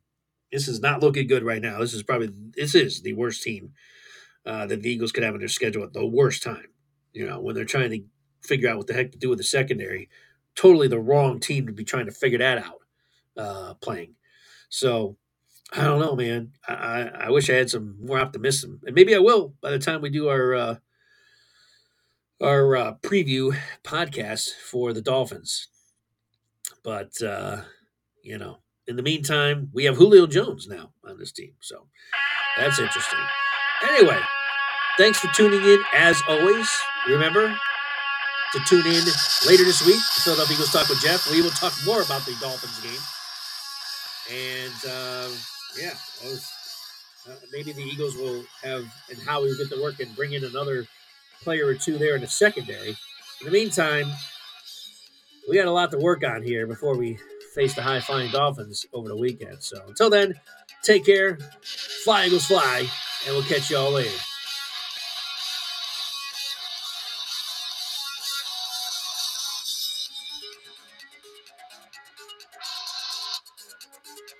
this 0.52 0.68
is 0.68 0.80
not 0.80 1.02
looking 1.02 1.26
good 1.26 1.42
right 1.42 1.62
now. 1.62 1.78
This 1.78 1.94
is 1.94 2.02
probably 2.02 2.30
this 2.54 2.74
is 2.74 3.02
the 3.02 3.14
worst 3.14 3.42
team 3.42 3.72
uh, 4.44 4.66
that 4.66 4.82
the 4.82 4.90
Eagles 4.90 5.12
could 5.12 5.24
have 5.24 5.34
in 5.34 5.40
their 5.40 5.48
schedule 5.48 5.84
at 5.84 5.92
the 5.92 6.06
worst 6.06 6.42
time. 6.42 6.68
You 7.12 7.26
know, 7.26 7.40
when 7.40 7.54
they're 7.54 7.64
trying 7.64 7.90
to 7.90 8.00
figure 8.46 8.68
out 8.68 8.78
what 8.78 8.86
the 8.86 8.94
heck 8.94 9.12
to 9.12 9.18
do 9.18 9.28
with 9.28 9.38
the 9.38 9.44
secondary. 9.44 10.08
Totally 10.54 10.88
the 10.88 10.98
wrong 10.98 11.38
team 11.40 11.66
to 11.66 11.72
be 11.72 11.84
trying 11.84 12.06
to 12.06 12.12
figure 12.12 12.38
that 12.38 12.58
out 12.58 12.80
uh, 13.36 13.74
playing. 13.74 14.14
So 14.68 15.16
I 15.72 15.84
don't 15.84 16.00
know, 16.00 16.14
man. 16.14 16.52
I, 16.68 17.10
I 17.26 17.30
wish 17.30 17.50
I 17.50 17.54
had 17.54 17.70
some 17.70 17.96
more 18.00 18.18
optimism, 18.18 18.80
and 18.86 18.94
maybe 18.94 19.14
I 19.14 19.18
will 19.18 19.54
by 19.60 19.70
the 19.70 19.78
time 19.78 20.00
we 20.00 20.10
do 20.10 20.28
our 20.28 20.54
uh, 20.54 20.76
our 22.40 22.76
uh, 22.76 22.94
preview 23.02 23.56
podcast 23.82 24.50
for 24.54 24.92
the 24.92 25.02
Dolphins. 25.02 25.68
But 26.84 27.20
uh, 27.20 27.62
you 28.22 28.38
know, 28.38 28.58
in 28.86 28.96
the 28.96 29.02
meantime, 29.02 29.70
we 29.72 29.84
have 29.84 29.96
Julio 29.96 30.26
Jones 30.26 30.68
now 30.68 30.92
on 31.04 31.18
this 31.18 31.32
team, 31.32 31.54
so 31.60 31.88
that's 32.56 32.78
interesting. 32.78 33.18
Anyway, 33.88 34.20
thanks 34.98 35.18
for 35.18 35.28
tuning 35.34 35.62
in. 35.62 35.82
As 35.92 36.22
always, 36.28 36.70
remember 37.08 37.56
to 38.52 38.60
tune 38.60 38.86
in 38.86 39.02
later 39.46 39.64
this 39.64 39.84
week 39.84 40.00
to 40.14 40.20
Philadelphia 40.22 40.54
Eagles 40.54 40.72
Talk 40.72 40.88
with 40.88 41.00
Geoff. 41.00 41.28
We 41.30 41.42
will 41.42 41.50
talk 41.50 41.74
more 41.84 42.02
about 42.02 42.24
the 42.24 42.36
Dolphins 42.40 42.80
game. 42.80 43.00
And 44.30 44.74
uh, 44.88 45.28
yeah, 45.78 45.94
was, 46.24 46.50
uh, 47.28 47.34
maybe 47.52 47.72
the 47.72 47.82
Eagles 47.82 48.14
will 48.16 48.44
have, 48.62 48.84
and 49.10 49.18
Howie 49.26 49.48
will 49.48 49.56
get 49.56 49.70
to 49.70 49.82
work 49.82 50.00
and 50.00 50.14
bring 50.16 50.32
in 50.32 50.44
another 50.44 50.86
player 51.42 51.66
or 51.66 51.74
two 51.74 51.98
there 51.98 52.14
in 52.14 52.20
the 52.20 52.26
secondary. 52.26 52.96
In 53.40 53.46
the 53.46 53.50
meantime, 53.50 54.06
we 55.48 55.56
got 55.56 55.66
a 55.66 55.72
lot 55.72 55.90
to 55.92 55.98
work 55.98 56.24
on 56.24 56.42
here 56.42 56.66
before 56.66 56.96
we 56.96 57.18
face 57.54 57.74
the 57.74 57.82
high 57.82 58.00
flying 58.00 58.30
Dolphins 58.30 58.86
over 58.92 59.08
the 59.08 59.16
weekend. 59.16 59.62
So 59.62 59.82
until 59.86 60.10
then, 60.10 60.34
take 60.82 61.06
care, 61.06 61.38
fly 62.04 62.26
Eagles 62.26 62.46
fly, 62.46 62.88
and 63.26 63.34
we'll 63.34 63.44
catch 63.44 63.70
you 63.70 63.76
all 63.76 63.92
later. 63.92 64.10